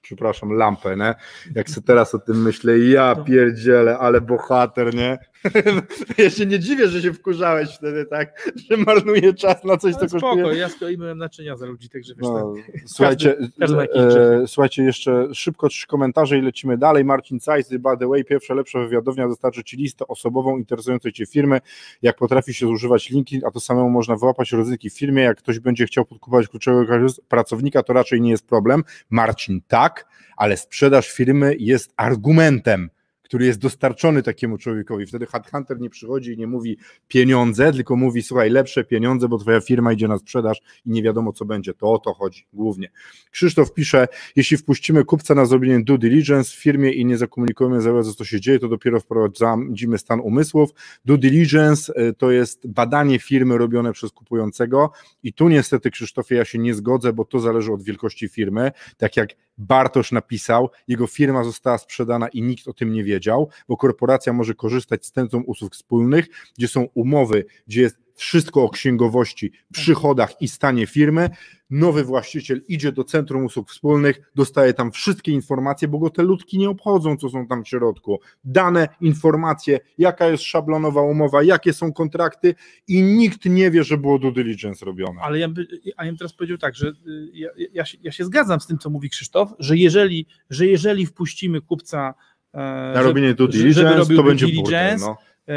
[0.00, 1.14] Przepraszam, lampę, nie?
[1.54, 3.24] Jak sobie teraz o tym myślę, ja No.
[3.24, 5.18] pierdzielę, ale bohater, nie?
[6.18, 8.52] ja się nie dziwię, że się wkurzałeś wtedy, tak?
[8.70, 10.58] Że marnuje czas na coś, co spoko, kosztuje.
[10.58, 12.74] ja z kolei myłem naczynia za ludzi, także wiesz, No, tak.
[12.86, 17.04] słuchajcie, każdy e, słuchajcie, jeszcze szybko trzy komentarze i lecimy dalej.
[17.04, 21.60] Marcin Cajzy, by the way, pierwsza lepsza wywiadownia dostarczy Ci listę osobową interesującej Cię firmy,
[22.02, 25.58] jak potrafi się zużywać LinkedIn, a to samemu można wyłapać ryzyki w firmie, jak ktoś
[25.58, 28.84] będzie chciał podkupować kluczowego pracownika, to raczej nie jest problem.
[29.10, 32.90] Marcin, tak, ale sprzedaż firmy jest argumentem,
[33.32, 35.06] który jest dostarczony takiemu człowiekowi.
[35.06, 36.78] Wtedy headhunter nie przychodzi i nie mówi
[37.08, 41.32] pieniądze, tylko mówi słuchaj, lepsze pieniądze, bo twoja firma idzie na sprzedaż i nie wiadomo
[41.32, 41.74] co będzie.
[41.74, 42.90] To o to chodzi głównie.
[43.30, 48.02] Krzysztof pisze, jeśli wpuścimy kupca na zrobienie due diligence w firmie i nie zakomunikujemy za
[48.16, 50.70] co się dzieje, to dopiero wprowadzimy stan umysłów.
[51.04, 56.44] Due diligence y, to jest badanie firmy robione przez kupującego i tu niestety Krzysztofie ja
[56.44, 58.72] się nie zgodzę, bo to zależy od wielkości firmy.
[58.96, 59.28] Tak jak
[59.58, 63.21] Bartosz napisał, jego firma została sprzedana i nikt o tym nie wiedział,
[63.68, 66.26] bo korporacja może korzystać z centrum usług wspólnych,
[66.58, 71.30] gdzie są umowy, gdzie jest wszystko o księgowości, przychodach i stanie firmy.
[71.70, 76.58] Nowy właściciel idzie do Centrum Usług Wspólnych, dostaje tam wszystkie informacje, bo go te ludki
[76.58, 78.20] nie obchodzą, co są tam w środku.
[78.44, 82.54] Dane, informacje, jaka jest szablonowa umowa, jakie są kontrakty
[82.88, 85.20] i nikt nie wie, że było due diligence robione.
[85.20, 85.48] Ale ja,
[85.84, 86.92] ja bym teraz powiedział tak, że y,
[87.34, 91.06] ja, ja, się, ja się zgadzam z tym, co mówi Krzysztof, że jeżeli, że jeżeli
[91.06, 92.14] wpuścimy kupca
[92.54, 95.16] e, na robienie due diligence, to będzie burdel, no.
[95.48, 95.54] E,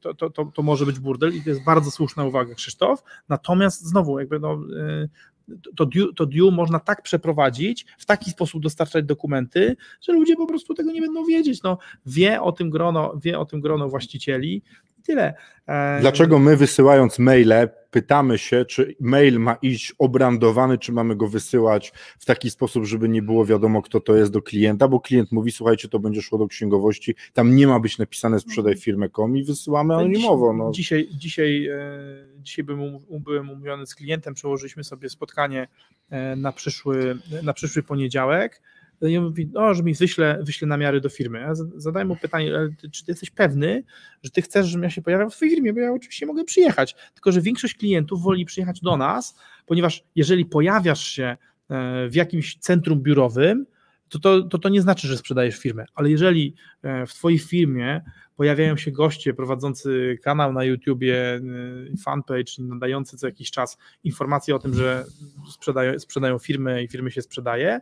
[0.00, 3.02] to, to, to, to może być burdel i to jest bardzo słuszna uwaga, Krzysztof.
[3.28, 5.08] Natomiast znowu, jakby no, y,
[5.76, 10.46] to due, to due można tak przeprowadzić, w taki sposób dostarczać dokumenty, że ludzie po
[10.46, 11.62] prostu tego nie będą wiedzieć.
[11.62, 14.62] No, wie o tym grono, wie o tym grono właścicieli
[14.98, 15.34] i tyle.
[15.66, 21.28] E, Dlaczego my wysyłając maile pytamy się, czy mail ma iść obrandowany, czy mamy go
[21.28, 25.32] wysyłać w taki sposób, żeby nie było wiadomo, kto to jest do klienta, bo klient
[25.32, 29.44] mówi, słuchajcie, to będzie szło do księgowości, tam nie ma być napisane sprzedaj firmę.com i
[29.44, 30.52] wysyłamy anonimowo.
[30.52, 30.70] No.
[30.70, 31.78] Dzisiaj, dzisiaj, e,
[32.38, 35.68] dzisiaj byłem, byłem umówiony z klientem, przełożyliśmy sobie spotkanie
[36.10, 38.62] e, na przyszły, na przyszły poniedziałek,
[39.02, 41.40] i on mówi, o, że mi wyśle, wyśle namiary do firmy.
[41.40, 42.52] Ja zadaję mu pytanie,
[42.92, 43.84] czy ty jesteś pewny,
[44.22, 46.96] że ty chcesz, żebym ja się pojawiał w twojej firmie, bo ja oczywiście mogę przyjechać,
[47.14, 51.36] tylko że większość klientów woli przyjechać do nas, ponieważ jeżeli pojawiasz się
[51.70, 53.66] e, w jakimś centrum biurowym,
[54.08, 58.00] to to, to, to nie znaczy, że sprzedajesz firmę, ale jeżeli e, w twojej firmie
[58.36, 61.40] pojawiają się goście prowadzący kanał na YouTubie, e,
[62.04, 65.04] fanpage, nadający co jakiś czas informacje o tym, że
[65.50, 67.80] sprzedają, sprzedają firmy i firmy się sprzedaje,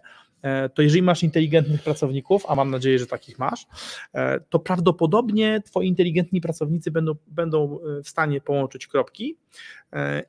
[0.75, 3.67] to jeżeli masz inteligentnych pracowników, a mam nadzieję, że takich masz,
[4.15, 9.37] e, to prawdopodobnie twoi inteligentni pracownicy będą, będą e, w stanie połączyć kropki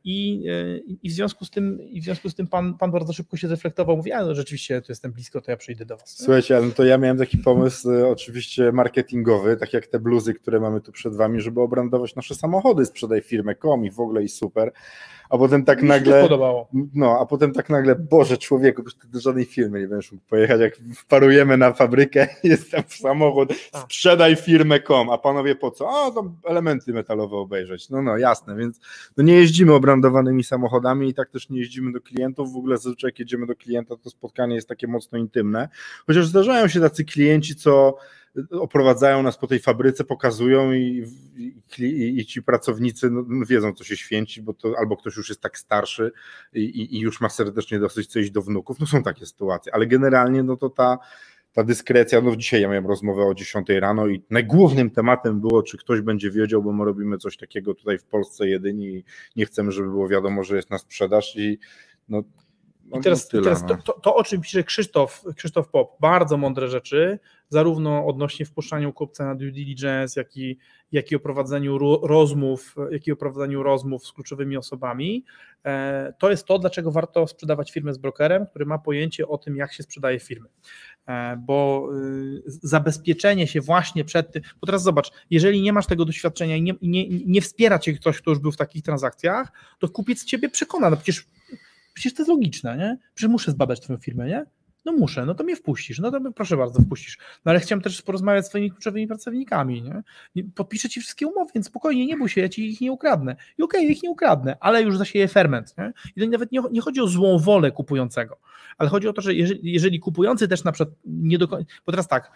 [0.03, 0.45] i,
[1.03, 3.47] i w związku z tym, i w związku z tym pan, pan bardzo szybko się
[3.47, 6.17] zreflektował, mówi, a no rzeczywiście tu jestem blisko, to ja przyjdę do was.
[6.17, 10.81] Słuchajcie, ale to ja miałem taki pomysł oczywiście marketingowy, tak jak te bluzy, które mamy
[10.81, 14.71] tu przed wami, żeby obrandować nasze samochody, sprzedaj firmę kom i w ogóle i super,
[15.29, 16.17] a potem tak Mi nagle.
[16.17, 16.67] Się podobało.
[16.93, 20.61] No, a potem tak nagle, Boże, człowieku, do żadnej firmy nie będziesz mógł pojechać.
[20.61, 23.81] Jak wparujemy na fabrykę, jest tam samochód, tak.
[23.81, 25.89] sprzedaj firmę.com, a panowie po co?
[25.89, 27.89] A, tam elementy metalowe obejrzeć.
[27.89, 28.79] No, no, jasne, więc
[29.17, 32.53] no nie jeździmy obrandowanymi samochodami i tak też nie jeździmy do klientów.
[32.53, 35.69] W ogóle zazwyczaj, jak jedziemy do klienta, to spotkanie jest takie mocno intymne.
[36.07, 37.97] Chociaż zdarzają się tacy klienci, co
[38.51, 41.05] oprowadzają nas po tej fabryce, pokazują i,
[41.79, 45.29] i, i ci pracownicy no, no, wiedzą, co się święci, bo to albo ktoś już
[45.29, 46.11] jest tak starszy
[46.53, 48.79] i, i, już ma serdecznie dosyć coś do wnuków.
[48.79, 50.97] No są takie sytuacje, ale generalnie no to ta,
[51.53, 55.77] ta dyskrecja, no dzisiaj ja miałem rozmowę o 10 rano i najgłównym tematem było, czy
[55.77, 59.03] ktoś będzie wiedział, bo my robimy coś takiego tutaj w Polsce jedyni i
[59.35, 61.59] nie chcemy, żeby było wiadomo, że jest na sprzedaż i
[62.09, 62.23] no,
[62.93, 63.67] I teraz, tyle, teraz no.
[63.67, 67.19] to, to, to, o czym pisze Krzysztof, Krzysztof Pop, bardzo mądre rzeczy,
[67.49, 70.57] zarówno odnośnie wpuszczania kupca na due diligence, jak i,
[70.91, 71.77] jak i o prowadzeniu
[72.07, 75.25] rozmów, jak i o prowadzeniu rozmów z kluczowymi osobami.
[75.65, 79.55] E, to jest to, dlaczego warto sprzedawać firmę z brokerem, który ma pojęcie o tym,
[79.55, 80.49] jak się sprzedaje firmy.
[81.07, 86.05] E, bo y, zabezpieczenie się właśnie przed tym, bo teraz zobacz, jeżeli nie masz tego
[86.05, 89.89] doświadczenia i nie, nie, nie wspiera cię ktoś, kto już był w takich transakcjach, to
[89.89, 91.27] kupiec ciebie przekona, no przecież
[91.95, 92.97] Przecież to jest logiczne, nie?
[93.13, 94.45] Przecież muszę zbadać twoją firmę, nie?
[94.85, 97.17] No muszę, no to mnie wpuścisz, no to proszę bardzo, wpuścisz.
[97.45, 100.03] No ale chciałem też porozmawiać z swoimi kluczowymi pracownikami, nie?
[100.55, 103.35] Podpiszę ci wszystkie umowy, więc spokojnie, nie bój się, ja ci ich nie ukradnę.
[103.57, 105.93] I okej, okay, ich nie ukradnę, ale już zasieję ferment, nie?
[106.15, 108.37] I nawet nie, nie, chodzi o złą wolę kupującego,
[108.77, 111.91] ale chodzi o to, że jeżeli, jeżeli kupujący też na przykład nie do końca, bo
[111.91, 112.31] teraz tak,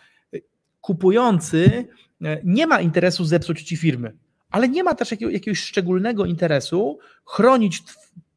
[0.81, 1.87] kupujący
[2.21, 4.13] e, nie ma interesu zepsuć ci firmy,
[4.49, 7.83] ale nie ma też jakiegoś, jakiegoś szczególnego interesu chronić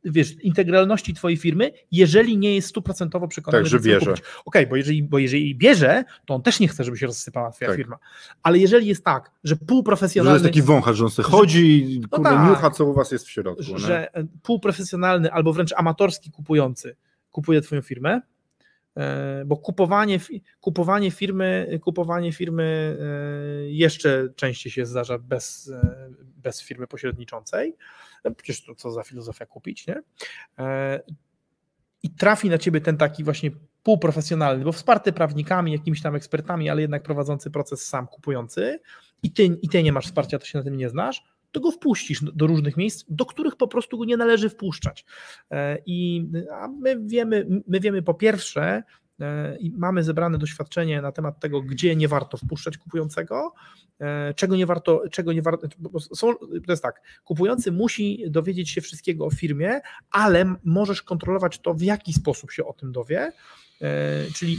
[0.05, 4.12] wiesz, integralności twojej firmy, jeżeli nie jest stuprocentowo przekonany, tak, że bierze.
[4.12, 7.50] Okej, okay, bo jeżeli, bo jeżeli bierze, to on też nie chce, żeby się rozsypała
[7.50, 7.76] twoja tak.
[7.76, 7.98] firma.
[8.42, 10.38] Ale jeżeli jest tak, że półprofesjonalny...
[10.38, 13.26] Że jest taki wąchacz, że on sobie chodzi no tak, niucha, co u was jest
[13.26, 13.78] w środku.
[13.78, 14.26] Że nie?
[14.42, 16.96] półprofesjonalny albo wręcz amatorski kupujący
[17.32, 18.20] kupuje twoją firmę,
[18.96, 20.20] e, bo kupowanie,
[20.61, 27.76] kupowanie firmy, kupowanie firmy e, jeszcze częściej się zdarza bez, e, bez firmy pośredniczącej, no
[28.37, 30.03] przecież to co za filozofia kupić, nie?
[30.59, 31.01] E,
[32.03, 33.51] i trafi na ciebie ten taki właśnie
[33.83, 38.81] półprofesjonalny, bo wsparty prawnikami, jakimiś tam ekspertami, ale jednak prowadzący proces sam kupujący
[39.23, 41.70] i ty, i ty nie masz wsparcia, to się na tym nie znasz, to go
[41.70, 45.05] wpuścisz do różnych miejsc, do których po prostu go nie należy wpuszczać.
[45.51, 46.29] E, I
[46.81, 48.83] my wiemy, my wiemy po pierwsze,
[49.61, 53.53] i mamy zebrane doświadczenie na temat tego, gdzie nie warto wpuszczać kupującego,
[54.01, 55.69] e, czego nie warto, czego nie warto.
[56.01, 61.75] Są, to jest tak, kupujący musi dowiedzieć się wszystkiego o firmie, ale możesz kontrolować to,
[61.75, 63.33] w jaki sposób się o tym dowie.
[63.83, 64.59] E, czyli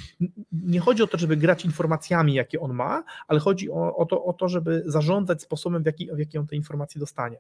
[0.52, 4.26] nie chodzi o to, żeby grać informacjami, jakie on ma, ale chodzi o, o, to,
[4.26, 7.38] o to, żeby zarządzać sposobem, w jaki, w jaki on te informacje dostanie.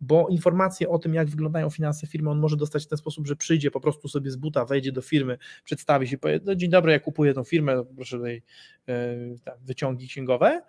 [0.00, 3.36] Bo informacje o tym, jak wyglądają finanse firmy, on może dostać w ten sposób, że
[3.36, 6.92] przyjdzie po prostu sobie z buta, wejdzie do firmy, przedstawi się, powie, no dzień dobry,
[6.92, 8.42] ja kupuję tą firmę, proszę tutaj
[8.88, 9.16] e,
[9.60, 10.62] wyciągi księgowe,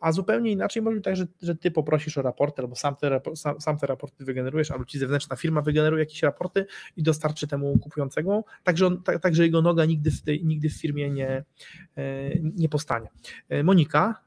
[0.00, 3.20] a zupełnie inaczej może być tak, że, że ty poprosisz o raporty, albo sam te,
[3.34, 7.78] sam, sam te raporty wygenerujesz, albo ci zewnętrzna firma wygeneruje jakieś raporty i dostarczy temu
[7.78, 11.44] kupującemu, także, tak, tak jego noga nigdy w, tej, nigdy w firmie nie,
[11.96, 13.08] e, nie powstanie.
[13.48, 14.20] E, Monika,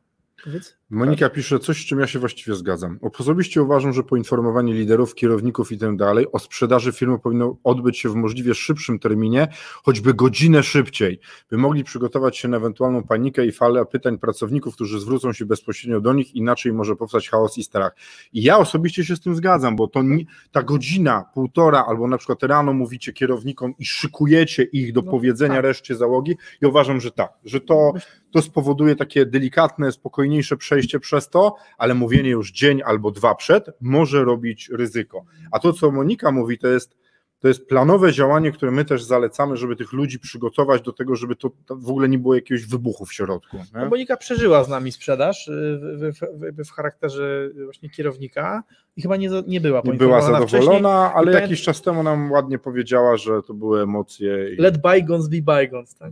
[0.44, 0.79] powiedz.
[0.92, 3.00] Monika pisze coś, z czym ja się właściwie zgadzam.
[3.20, 8.10] Osobiście uważam, że poinformowanie liderów, kierowników i tak dalej o sprzedaży firmy powinno odbyć się
[8.10, 9.48] w możliwie szybszym terminie,
[9.84, 11.20] choćby godzinę szybciej,
[11.50, 16.02] by mogli przygotować się na ewentualną panikę i falę pytań pracowników, którzy zwrócą się bezpośrednio
[16.02, 17.96] do nich, inaczej może powstać chaos i strach.
[18.34, 22.18] I ja osobiście się z tym zgadzam, bo to nie, ta godzina, półtora, albo na
[22.18, 25.64] przykład rano mówicie kierownikom i szykujecie ich do no, powiedzenia tak.
[25.64, 27.94] reszcie załogi i uważam, że tak, że to,
[28.32, 33.36] to spowoduje takie delikatne, spokojniejsze przejście przejście przez to, ale mówienie już dzień albo dwa
[33.36, 35.26] przed może robić ryzyko.
[35.52, 36.98] A to, co Monika mówi, to jest,
[37.40, 41.36] to jest planowe działanie, które my też zalecamy, żeby tych ludzi przygotować do tego, żeby
[41.36, 43.58] to, w ogóle nie było jakiegoś wybuchu w środku.
[43.74, 46.20] No, Monika przeżyła z nami sprzedaż y, w,
[46.62, 48.64] w, w, charakterze właśnie kierownika
[48.96, 53.44] i chyba nie, nie była Była zadowolona, ale jakiś czas temu nam ładnie powiedziała, że
[53.48, 54.54] to były emocje.
[54.54, 54.56] I...
[54.56, 55.96] Let bygones be bygones.
[55.96, 56.12] Tak?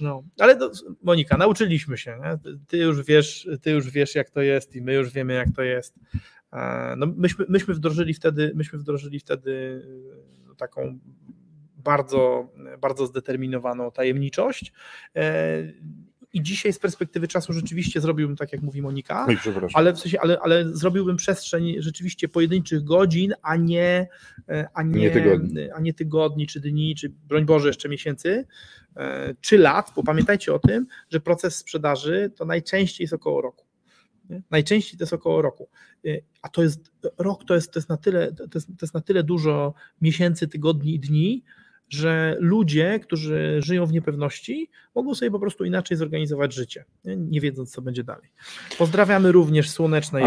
[0.00, 0.58] No, ale
[1.02, 2.18] Monika, nauczyliśmy się.
[2.22, 2.54] Nie?
[2.68, 5.62] Ty już wiesz, ty już wiesz, jak to jest, i my już wiemy, jak to
[5.62, 5.94] jest.
[6.52, 9.82] E, no, myśmy, myśmy wdrożyli wtedy, myśmy wdrożyli wtedy
[10.58, 10.98] taką
[11.76, 12.48] bardzo,
[12.80, 14.72] bardzo zdeterminowaną tajemniczość.
[15.16, 15.62] E,
[16.32, 19.38] i dzisiaj z perspektywy czasu rzeczywiście zrobiłbym tak, jak mówi Monika, Oj,
[19.74, 24.08] ale, w sensie, ale, ale zrobiłbym przestrzeń rzeczywiście pojedynczych godzin, a nie,
[24.48, 25.70] e, a nie, nie tygodni.
[25.70, 28.46] a nie tygodni, czy dni, czy broń Boże jeszcze miesięcy,
[28.96, 33.67] e, czy lat, bo pamiętajcie o tym, że proces sprzedaży to najczęściej jest około roku.
[34.30, 34.42] Nie?
[34.50, 35.68] Najczęściej to jest około roku.
[36.06, 36.08] E,
[36.42, 39.00] a to jest rok, to jest, to jest, na tyle, to jest, to jest na
[39.00, 41.44] tyle dużo miesięcy, tygodni i dni,
[41.88, 47.40] że ludzie, którzy żyją w niepewności, mogą sobie po prostu inaczej zorganizować życie, nie, nie
[47.40, 48.30] wiedząc, co będzie dalej.
[48.78, 50.20] Pozdrawiamy również słoneczne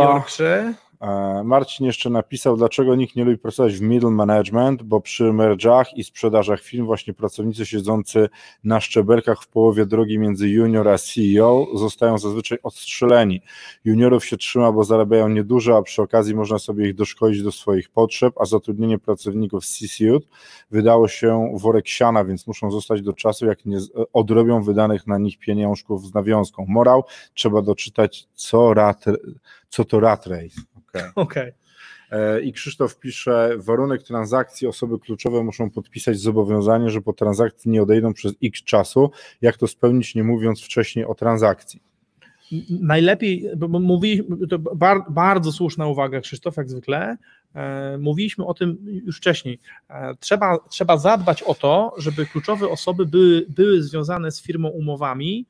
[0.00, 0.74] Yorkshire.
[1.00, 5.84] E, Marcin jeszcze napisał, dlaczego nikt nie lubi pracować w middle management, bo przy merge'ach
[5.96, 8.28] i sprzedażach firm właśnie pracownicy siedzący
[8.64, 13.42] na szczebelkach w połowie drogi między junior a CEO zostają zazwyczaj odstrzeleni.
[13.84, 17.88] Juniorów się trzyma, bo zarabiają niedużo, a przy okazji można sobie ich doszkolić do swoich
[17.88, 20.20] potrzeb, a zatrudnienie pracowników CCU
[20.70, 23.78] wydało się worek siana, więc muszą zostać do czasu, jak nie
[24.12, 26.64] odrobią wydanych na nich pieniążków z nawiązką.
[26.68, 29.04] Morał, trzeba doczytać, co, rat,
[29.68, 30.75] co to rat race.
[31.14, 31.42] Okej.
[31.42, 31.52] Okay.
[32.10, 37.82] E, I Krzysztof pisze, warunek transakcji osoby kluczowe muszą podpisać zobowiązanie, że po transakcji nie
[37.82, 39.10] odejdą przez x czasu.
[39.42, 41.82] Jak to spełnić, nie mówiąc wcześniej o transakcji?
[42.70, 44.58] Najlepiej, bo mówiliśmy, to
[45.10, 47.16] bardzo słuszna uwaga Krzysztof, jak zwykle,
[47.54, 49.58] e, mówiliśmy o tym już wcześniej.
[49.90, 55.46] E, trzeba, trzeba zadbać o to, żeby kluczowe osoby były, były związane z firmą umowami,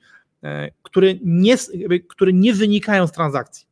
[0.82, 1.55] które nie,
[2.09, 3.66] które nie wynikają z transakcji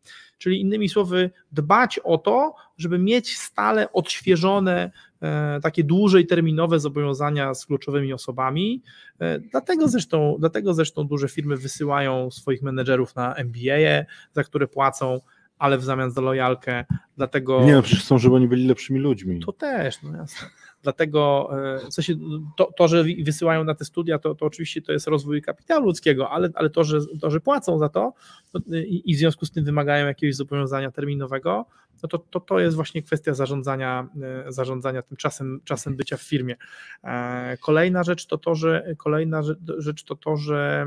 [0.44, 4.90] czyli innymi słowy, dbać o to, żeby mieć stale odświeżone,
[5.22, 8.82] e, takie dłużej terminowe zobowiązania z kluczowymi osobami.
[9.20, 15.20] E, dlatego zresztą, dlatego zresztą duże firmy wysyłają swoich menedżerów na MBA, za które płacą
[15.58, 16.84] ale w zamian za lojalkę,
[17.16, 17.64] dlatego...
[17.64, 19.40] Nie, no przecież chcą, żeby oni byli lepszymi ludźmi.
[19.40, 20.48] To też, no jasne.
[20.84, 21.50] Dlatego
[21.84, 22.14] e, w sensie,
[22.56, 26.30] to, to, że wysyłają na te studia, to, to oczywiście to jest rozwój kapitału ludzkiego,
[26.30, 28.12] ale, ale to, że, to, że płacą za to
[28.54, 31.66] no, i, i w związku z tym wymagają jakiegoś zobowiązania terminowego,
[32.02, 34.08] no to, to, to jest właśnie kwestia zarządzania,
[34.46, 36.56] e, zarządzania tym czasem, czasem bycia w firmie.
[37.04, 39.42] E, kolejna rzecz to to, że kolejna
[39.78, 40.86] rzecz to to, że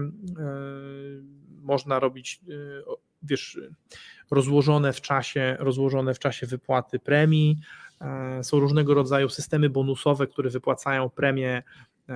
[1.63, 2.41] można robić
[3.23, 3.59] wiesz,
[4.31, 7.86] rozłożone w czasie, rozłożone w czasie wypłaty premii, e,
[8.41, 11.63] są różnego rodzaju systemy bonusowe, które wypłacają premie
[12.09, 12.13] e,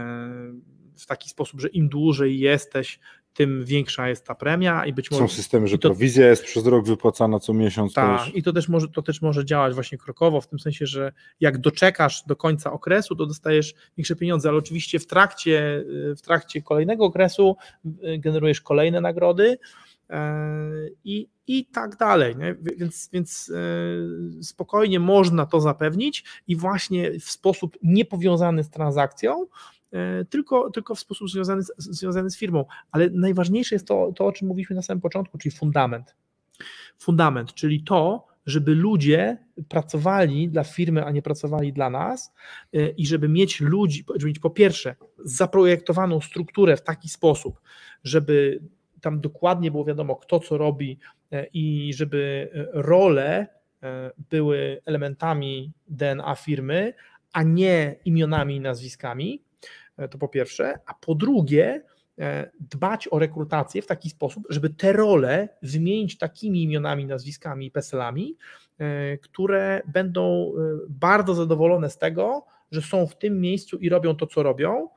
[0.97, 2.99] w taki sposób, że im dłużej jesteś,
[3.33, 5.23] tym większa jest ta premia i być może...
[5.23, 7.93] Są systemy, że to, prowizja jest przez rok wypłacana co miesiąc.
[7.93, 11.11] Tak, i to też, może, to też może działać właśnie krokowo, w tym sensie, że
[11.39, 15.83] jak doczekasz do końca okresu, to dostajesz większe pieniądze, ale oczywiście w trakcie,
[16.17, 17.55] w trakcie kolejnego okresu
[17.85, 19.57] y, generujesz kolejne nagrody,
[21.03, 22.35] i, i tak dalej.
[22.37, 22.55] Nie?
[22.77, 23.51] Więc, więc
[24.39, 29.45] e, spokojnie można to zapewnić i właśnie w sposób niepowiązany z transakcją,
[29.91, 32.65] e, tylko, tylko w sposób związany z, związany z firmą.
[32.91, 36.15] Ale najważniejsze jest to, to, o czym mówiliśmy na samym początku, czyli fundament.
[36.97, 39.37] Fundament, czyli to, żeby ludzie
[39.69, 42.33] pracowali dla firmy, a nie pracowali dla nas
[42.73, 44.95] e, i żeby mieć ludzi, żeby mieć po pierwsze
[45.25, 47.61] zaprojektowaną strukturę w taki sposób,
[48.03, 48.61] żeby
[49.01, 50.99] tam dokładnie było wiadomo, kto co robi
[51.31, 53.47] e, i żeby e, role
[53.83, 56.93] e, były elementami DNA firmy,
[57.33, 59.43] a nie imionami i nazwiskami.
[60.11, 60.79] To po pierwsze.
[60.85, 61.81] A po drugie,
[62.59, 68.37] dbać o rekrutację w taki sposób, żeby te role wymienić takimi imionami, nazwiskami i peselami,
[69.21, 70.53] które będą
[70.89, 74.89] bardzo zadowolone z tego, że są w tym miejscu i robią to, co robią.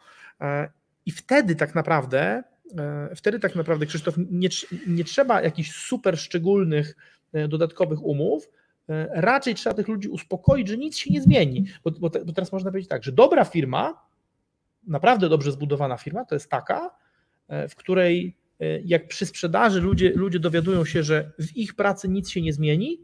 [1.06, 2.42] I wtedy tak naprawdę
[3.16, 4.48] wtedy tak naprawdę, Krzysztof, nie,
[4.86, 6.96] nie trzeba jakichś super szczególnych
[7.32, 8.50] e, dodatkowych umów,
[8.88, 12.52] e, raczej trzeba tych ludzi uspokoić, że nic się nie zmieni, bo, bo, bo teraz
[12.52, 14.06] można powiedzieć tak, że dobra firma,
[14.86, 16.90] naprawdę dobrze zbudowana firma, to jest taka,
[17.68, 18.36] w której
[18.84, 23.00] jak przy sprzedaży ludzie, ludzie dowiadują się, że w ich pracy nic się nie zmieni,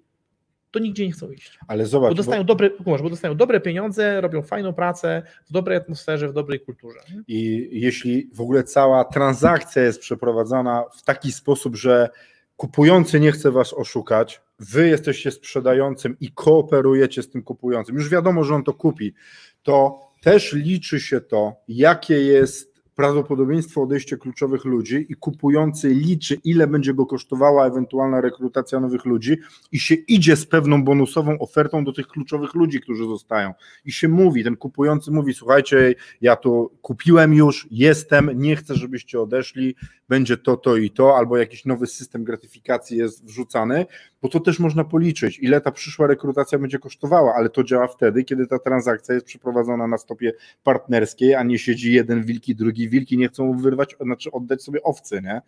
[0.70, 1.58] to nigdzie nie chcą iść.
[1.68, 2.10] Ale zobacz.
[2.10, 2.46] Bo dostają, bo...
[2.46, 7.00] Dobre, bo dostają dobre pieniądze, robią fajną pracę w dobrej atmosferze, w dobrej kulturze.
[7.28, 12.08] I jeśli w ogóle cała transakcja jest przeprowadzana w taki sposób, że
[12.56, 18.44] kupujący nie chce was oszukać, wy jesteście sprzedającym i kooperujecie z tym kupującym, już wiadomo,
[18.44, 19.14] że on to kupi,
[19.62, 22.69] to też liczy się to, jakie jest
[23.00, 29.36] prawdopodobieństwo odejścia kluczowych ludzi i kupujący liczy, ile będzie go kosztowała ewentualna rekrutacja nowych ludzi
[29.72, 33.54] i się idzie z pewną bonusową ofertą do tych kluczowych ludzi, którzy zostają.
[33.84, 39.20] I się mówi, ten kupujący mówi, słuchajcie, ja tu kupiłem już, jestem, nie chcę, żebyście
[39.20, 39.74] odeszli,
[40.08, 43.86] będzie to, to i to, albo jakiś nowy system gratyfikacji jest wrzucany,
[44.22, 48.24] bo to też można policzyć, ile ta przyszła rekrutacja będzie kosztowała, ale to działa wtedy,
[48.24, 53.18] kiedy ta transakcja jest przeprowadzona na stopie partnerskiej, a nie siedzi jeden wilki, drugi wilki,
[53.18, 55.40] nie chcą wyrwać, znaczy oddać sobie owcy, nie?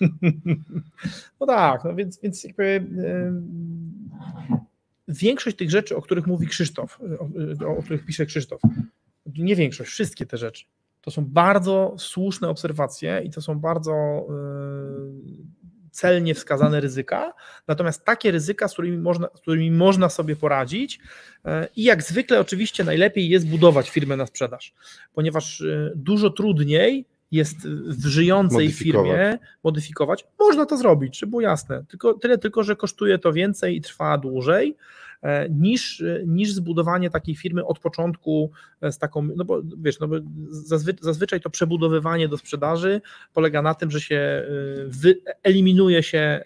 [1.40, 3.32] No tak, no więc, więc jakby yy,
[5.08, 7.00] większość tych rzeczy, o których mówi Krzysztof,
[7.66, 8.60] o, o których pisze Krzysztof,
[9.38, 10.64] nie większość, wszystkie te rzeczy,
[11.00, 15.46] to są bardzo słuszne obserwacje i to są bardzo yy,
[15.96, 17.32] celnie wskazane ryzyka,
[17.68, 20.98] natomiast takie ryzyka, z którymi można, z którymi można sobie poradzić
[21.44, 24.74] e, i jak zwykle oczywiście najlepiej jest budować firmę na sprzedaż,
[25.12, 30.26] ponieważ e, dużo trudniej jest w żyjącej firmie modyfikować.
[30.38, 34.18] Można to zrobić, żeby było jasne, tylko, tyle tylko, że kosztuje to więcej i trwa
[34.18, 34.76] dłużej,
[35.50, 38.50] niż, niż zbudowanie takiej firmy od początku
[38.80, 40.16] e, z taką, no bo wiesz, no bo
[40.50, 43.00] zazwy, zazwyczaj to przebudowywanie do sprzedaży
[43.32, 44.44] polega na tym, że się e,
[44.86, 46.40] wy, eliminuje się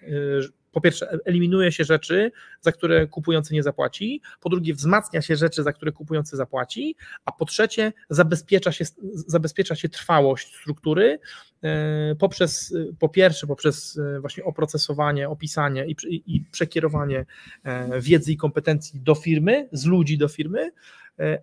[0.72, 5.62] po pierwsze, eliminuje się rzeczy, za które kupujący nie zapłaci, po drugie, wzmacnia się rzeczy,
[5.62, 11.18] za które kupujący zapłaci, a po trzecie, zabezpiecza się, zabezpiecza się trwałość struktury
[11.62, 15.96] e, poprzez, po pierwsze, poprzez e, właśnie oprocesowanie, opisanie i,
[16.26, 17.26] i przekierowanie
[17.64, 20.70] e, wiedzy i kompetencji do firmy, z ludzi do firmy,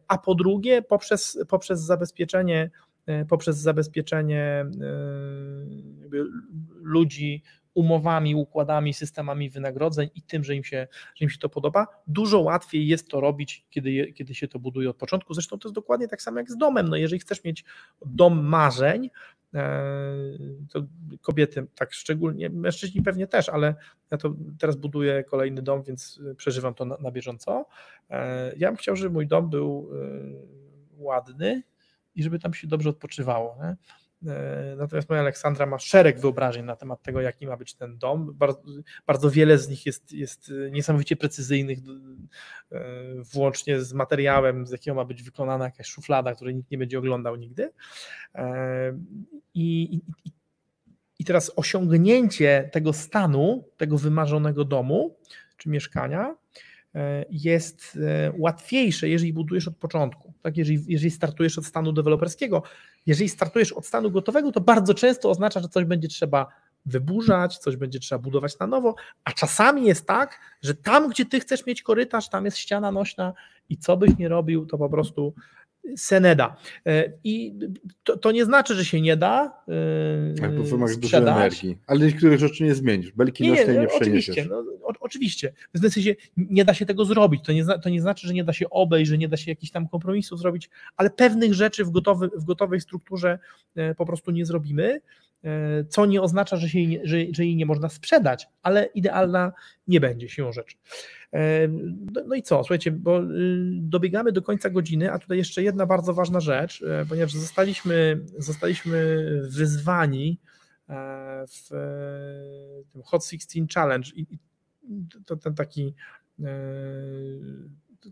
[0.07, 2.69] a po drugie, poprzez, poprzez zabezpieczenie
[3.29, 4.65] poprzez zabezpieczenie
[6.81, 7.43] ludzi
[7.77, 11.87] umowami, układami, systemami wynagrodzeń i tym, że im się, że im się to podoba.
[12.07, 15.33] Dużo łatwiej jest to robić, kiedy, kiedy się to buduje od początku.
[15.33, 16.87] Zresztą to jest dokładnie tak samo jak z domem.
[16.89, 17.65] No jeżeli chcesz mieć
[18.05, 19.09] dom marzeń,
[19.53, 19.83] e,
[20.69, 20.83] to
[21.21, 23.75] kobiety tak szczególnie, mężczyźni pewnie też, ale
[24.11, 27.65] ja to teraz buduję kolejny dom, więc przeżywam to na, na bieżąco.
[28.09, 31.63] E, ja bym chciał, żeby mój dom był e, ładny
[32.15, 33.57] i żeby tam się dobrze odpoczywało.
[33.61, 33.75] Nie?
[34.25, 38.33] E, natomiast moja Aleksandra ma szereg wyobrażeń na temat tego, jaki ma być ten dom.
[38.33, 38.61] Bardzo,
[39.07, 41.79] bardzo wiele z nich jest, jest niesamowicie precyzyjnych,
[42.71, 42.79] e,
[43.33, 47.35] włącznie z materiałem, z jakiego ma być wykonana jakaś szuflada, której nikt nie będzie oglądał
[47.35, 47.71] nigdy.
[48.35, 48.97] E,
[49.53, 49.95] I,
[50.25, 50.31] i,
[51.19, 55.17] i teraz osiągnięcie tego stanu, tego wymarzonego domu
[55.57, 56.35] czy mieszkania,
[57.29, 57.99] jest
[58.37, 60.33] łatwiejsze, jeżeli budujesz od początku.
[60.41, 60.57] Tak?
[60.57, 62.63] Jeżeli, jeżeli startujesz od stanu deweloperskiego,
[63.07, 66.47] jeżeli startujesz od stanu gotowego, to bardzo często oznacza, że coś będzie trzeba
[66.85, 71.39] wyburzać, coś będzie trzeba budować na nowo, a czasami jest tak, że tam, gdzie ty
[71.39, 73.33] chcesz mieć korytarz, tam jest ściana nośna
[73.69, 75.33] i co byś nie robił, to po prostu
[75.95, 76.55] se nie da.
[76.85, 77.53] E, I
[78.03, 82.39] to, to, nie znaczy, że się nie da yy, tak, bo dużo energii, ale niektórych
[82.39, 85.53] rzeczy nie zmienisz, belki nie, nie, nie no, Oczywiście, no, o, oczywiście.
[85.73, 88.53] W sensie nie da się tego zrobić, to nie, to nie znaczy, że nie da
[88.53, 92.29] się obejść, że nie da się jakichś tam kompromisów zrobić, ale pewnych rzeczy w, gotowy,
[92.35, 93.39] w gotowej strukturze
[93.75, 94.99] e, po prostu nie zrobimy, e,
[95.89, 99.53] co nie oznacza, że, się jej, że, że jej nie można sprzedać, ale idealna
[99.87, 100.75] nie będzie siłą rzeczy.
[102.13, 103.25] No, no i co, słuchajcie, bo y,
[103.71, 109.25] dobiegamy do końca godziny, a tutaj jeszcze jedna bardzo ważna rzecz, e, ponieważ zostaliśmy, zostaliśmy
[109.49, 110.39] wyzwani
[110.89, 111.69] e, w
[112.91, 114.25] tym Hot 16 Challenge i
[115.25, 115.93] to ten taki
[116.39, 116.45] e,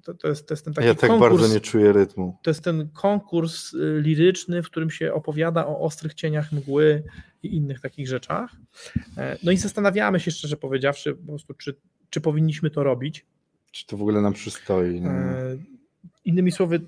[0.02, 2.38] to, to, jest, to jest ten taki Ja tak konkurs, bardzo nie czuję rytmu.
[2.42, 7.04] To jest ten konkurs y, liryczny, w którym się opowiada o ostrych cieniach mgły
[7.44, 8.52] i innych takich rzeczach.
[9.44, 11.76] No i zastanawiamy się, szczerze powiedziawszy, po prostu, czy
[12.16, 13.26] czy powinniśmy to robić.
[13.72, 15.02] Czy to w ogóle nam przystoi?
[15.02, 15.12] No.
[16.26, 16.82] Innymi słowy,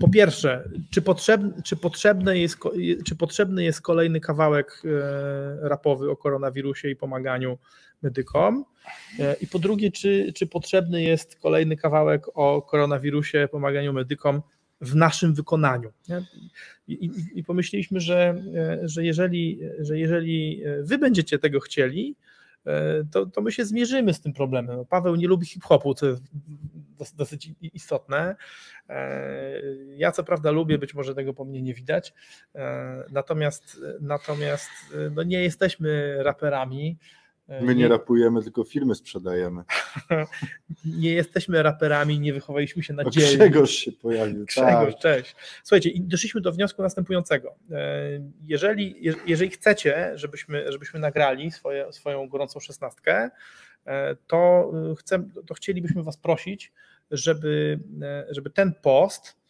[0.00, 2.58] po pierwsze, czy potrzebny, czy, potrzebny jest,
[3.04, 7.58] czy potrzebny jest kolejny kawałek e, rapowy o koronawirusie i pomaganiu
[8.02, 8.64] medykom?
[9.18, 14.42] E, I po drugie, czy, czy potrzebny jest kolejny kawałek o koronawirusie, pomaganiu medykom
[14.80, 15.92] w naszym wykonaniu?
[16.88, 18.42] I, i, i pomyśleliśmy, że,
[18.82, 22.35] że, jeżeli, że jeżeli wy będziecie tego chcieli, E,
[23.10, 24.76] to, to my się zmierzymy z tym problemem.
[24.76, 26.22] No, Paweł nie lubi hip-hopu, co jest
[27.16, 28.36] dosyć istotne.
[28.88, 29.60] E,
[29.96, 32.14] ja co prawda lubię, być może tego po mnie nie widać,
[32.54, 34.70] e, natomiast, natomiast
[35.10, 36.98] no nie jesteśmy raperami,
[37.48, 39.62] My nie, rapujemy, tylko firmy sprzedajemy.
[40.84, 43.36] nie jesteśmy raperami, nie wychowaliśmy się na o dzieli.
[43.36, 44.44] Grzegorz się pojawił.
[44.54, 45.02] Grzegorz, tak.
[45.02, 45.36] cześć.
[45.62, 47.54] Słuchajcie, doszliśmy do wniosku następującego.
[47.70, 48.00] E,
[48.46, 53.30] jeżeli, jeżeli chcecie, żebyśmy, żebyśmy nagrali swoje, swoją gorącą szesnastkę,
[53.86, 56.72] e, to, chcę, to chcielibyśmy Was prosić,
[57.10, 59.45] żeby, e, żeby ten post E,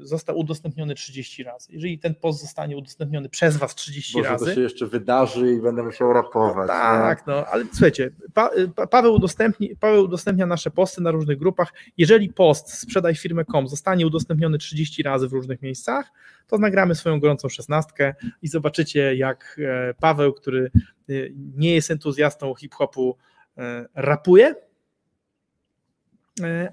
[0.00, 1.72] został udostępniony 30 razy.
[1.72, 4.44] Jeżeli ten post zostanie udostępniony przez Was 30 Boże, razy.
[4.44, 6.68] to się jeszcze wydarzy i będę musiał rapować.
[6.68, 11.38] No tak, no ale słuchajcie, pa, pa, Paweł, udostępni, Paweł udostępnia nasze posty na różnych
[11.38, 11.72] grupach.
[11.96, 16.12] Jeżeli post sprzedaj firmę.com zostanie udostępniony 30 razy w różnych miejscach,
[16.46, 20.70] to nagramy swoją gorącą szesnastkę i zobaczycie, jak e, Paweł, który
[21.08, 21.12] e,
[21.56, 23.16] nie jest entuzjastą hip-hopu,
[23.94, 24.63] rapuje E,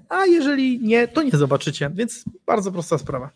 [0.08, 3.30] a jeżeli nie, to nie zobaczycie, więc bardzo prosta sprawa.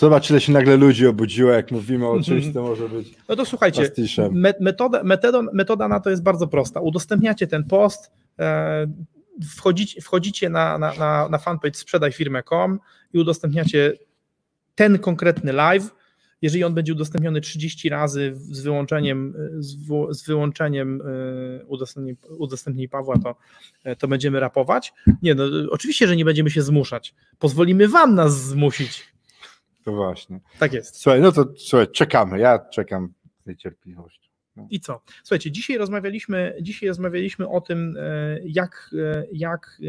[0.00, 3.14] Zobacz, ile się nagle ludzi obudziło, jak mówimy o czymś, to może być.
[3.28, 3.90] No to słuchajcie,
[4.60, 6.80] metoda, metoda, metoda na to jest bardzo prosta.
[6.80, 8.86] Udostępniacie ten post, e,
[9.56, 12.80] wchodzicie, wchodzicie na, na, na, na fanpage sprzedaj firmę.com
[13.12, 13.92] i udostępniacie
[14.74, 15.90] ten konkretny live
[16.42, 19.34] jeżeli on będzie udostępniony 30 razy z wyłączeniem,
[20.10, 21.02] z, wyłączeniem
[21.60, 23.36] e, udostępnień, udostępnień Pawła, to,
[23.84, 24.92] e, to będziemy rapować.
[25.22, 27.14] Nie, no oczywiście, że nie będziemy się zmuszać.
[27.38, 29.04] Pozwolimy wam nas zmusić.
[29.84, 30.40] To właśnie.
[30.58, 30.96] Tak jest.
[30.96, 32.38] Słuchaj, no to słuchaj, czekamy.
[32.38, 33.12] Ja czekam
[33.42, 34.28] z niecierpliwością.
[34.56, 34.66] No.
[34.70, 35.02] I co?
[35.22, 38.90] Słuchajcie, dzisiaj rozmawialiśmy, dzisiaj rozmawialiśmy o tym, e, jak,
[39.32, 39.80] jak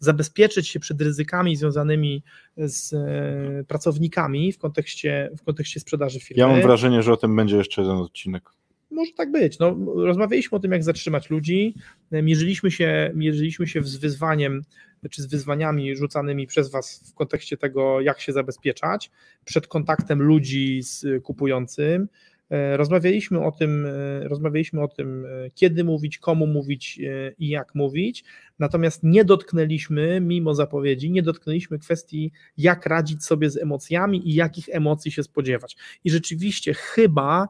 [0.00, 2.22] zabezpieczyć się przed ryzykami związanymi
[2.56, 6.40] z e, pracownikami w kontekście, w kontekście sprzedaży firmy.
[6.40, 8.50] Ja mam wrażenie, że o tym będzie jeszcze jeden odcinek.
[8.90, 9.58] Może tak być.
[9.58, 11.74] No, rozmawialiśmy o tym, jak zatrzymać ludzi,
[12.12, 14.62] mierzyliśmy się, mierzyliśmy się z wyzwaniem,
[15.10, 19.10] czy z wyzwaniami rzucanymi przez Was w kontekście tego, jak się zabezpieczać
[19.44, 22.08] przed kontaktem ludzi z kupującym,
[22.50, 27.00] rozmawialiśmy o tym, e, rozmawialiśmy o tym, e, kiedy mówić, komu mówić
[27.38, 28.24] i jak mówić,
[28.58, 34.68] natomiast nie dotknęliśmy, mimo zapowiedzi, nie dotknęliśmy kwestii, jak radzić sobie z emocjami i jakich
[34.68, 35.76] emocji się spodziewać.
[36.04, 37.48] I rzeczywiście chyba,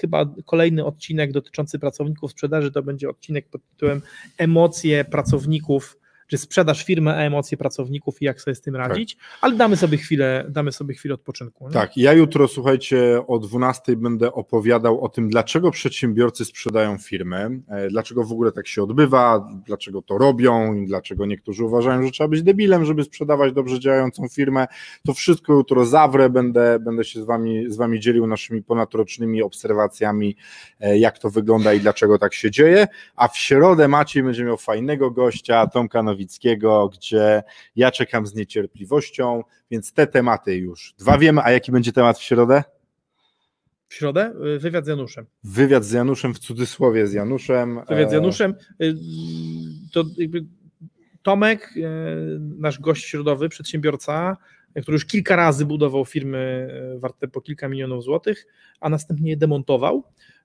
[0.00, 4.02] chyba kolejny odcinek dotyczący pracowników sprzedaży to będzie odcinek pod tytułem
[4.38, 9.24] Emocje pracowników czy sprzedaż firmy, a emocje pracowników i jak sobie z tym radzić, tak.
[9.40, 11.68] ale damy sobie chwilę, damy sobie chwilę odpoczynku.
[11.68, 11.74] Nie?
[11.74, 17.88] Tak, ja jutro, słuchajcie, o 12 będę opowiadał o tym, dlaczego przedsiębiorcy sprzedają firmy, e,
[17.88, 22.28] dlaczego w ogóle tak się odbywa, dlaczego to robią i dlaczego niektórzy uważają, że trzeba
[22.28, 24.66] być debilem, żeby sprzedawać dobrze działającą firmę.
[25.06, 30.36] To wszystko jutro zawrę, będę, będę się z wami, z wami dzielił naszymi ponadrocznymi obserwacjami,
[30.80, 34.56] e, jak to wygląda i dlaczego tak się dzieje, a w środę Maciej będzie miał
[34.56, 37.42] fajnego gościa, Tomka Nowickiego, gdzie
[37.76, 42.22] ja czekam z niecierpliwością, więc te tematy już dwa wiemy, a jaki będzie temat w
[42.22, 42.64] środę?
[43.88, 44.32] W środę?
[44.56, 45.26] Y, wywiad z Januszem.
[45.44, 47.80] Wywiad z Januszem, w cudzysłowie z Januszem.
[47.88, 48.54] Wywiad z e, Januszem.
[48.82, 48.94] Y,
[49.92, 50.44] to jakby
[51.22, 51.82] Tomek, y,
[52.58, 54.36] nasz gość środowy, przedsiębiorca,
[54.82, 58.46] który już kilka razy budował firmy warte po kilka milionów złotych,
[58.80, 60.04] a następnie je demontował.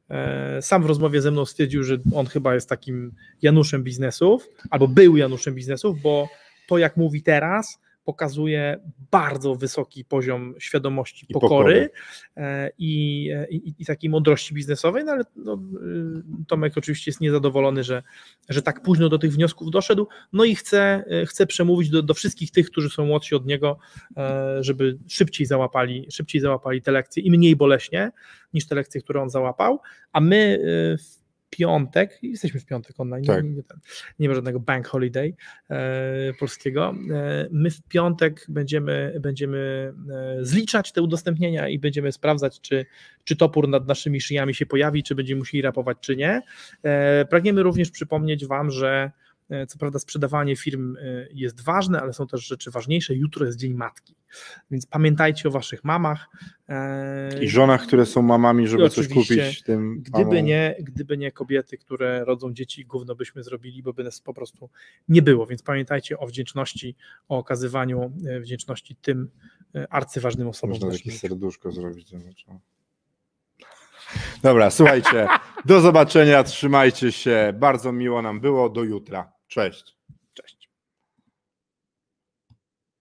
[0.10, 4.88] E, sam w rozmowie ze mną stwierdził, że on chyba jest takim Januszem biznesów, albo
[4.88, 6.30] był Januszem biznesów, bo
[6.68, 7.80] to, jak mówi teraz,
[8.10, 8.80] pokazuje
[9.12, 11.89] bardzo wysoki poziom świadomości I pokory, pokory.
[12.38, 17.84] e, i, i, i takiej mądrości biznesowej, no ale no, y, Tomek oczywiście jest niezadowolony,
[17.84, 18.03] że,
[18.49, 22.14] że tak późno do tych wniosków doszedł, no i chce, y, chce przemówić do, do
[22.14, 23.80] wszystkich tych, którzy są młodsi od niego,
[24.18, 28.12] e, żeby szybciej załapali, szybciej załapali te lekcje i mniej boleśnie
[28.53, 29.80] niż te lekcje, które on załapał,
[30.12, 30.60] a my
[30.99, 31.18] w
[31.50, 33.43] piątek, jesteśmy w piątek online, Tak.
[33.43, 33.64] nie, nie,
[34.20, 35.34] nie ma żadnego bank holiday
[35.70, 36.95] e, polskiego.
[37.12, 42.86] E, my w piątek będziemy, będziemy e, zliczać te udostępnienia i będziemy sprawdzać, czy,
[43.24, 46.41] czy topór nad naszymi szyjami się pojawi, czy będziemy musieli rapować, czy nie.
[46.84, 49.12] E, pragniemy również przypomnieć Wam, że
[49.68, 53.16] co prawda sprzedawanie firm e, jest ważne, ale są też rzeczy ważniejsze.
[53.16, 54.16] Jutro jest Dzień Matki,
[54.72, 56.28] więc pamiętajcie o Waszych mamach.
[56.70, 60.45] e, I żonach, które są mamami, żeby coś kupić tym Gdyby mamom.
[60.45, 64.70] nie, gdyby nie kobiety, które rodzą dzieci, gówno byśmy zrobili, bo by nas po prostu
[65.08, 65.45] nie było.
[65.45, 66.95] Więc pamiętajcie o wdzięczności,
[67.30, 69.30] o okazywaniu e, wdzięczności tym
[69.76, 70.70] e, arcyważnym osobom.
[70.70, 72.14] Można takie serduszko zrobić.
[74.43, 75.28] Dobra, słuchajcie.
[75.66, 77.54] Do zobaczenia, trzymajcie się.
[77.60, 78.70] Bardzo miło nam było.
[78.70, 79.39] Do jutra.
[79.50, 79.99] Cześć.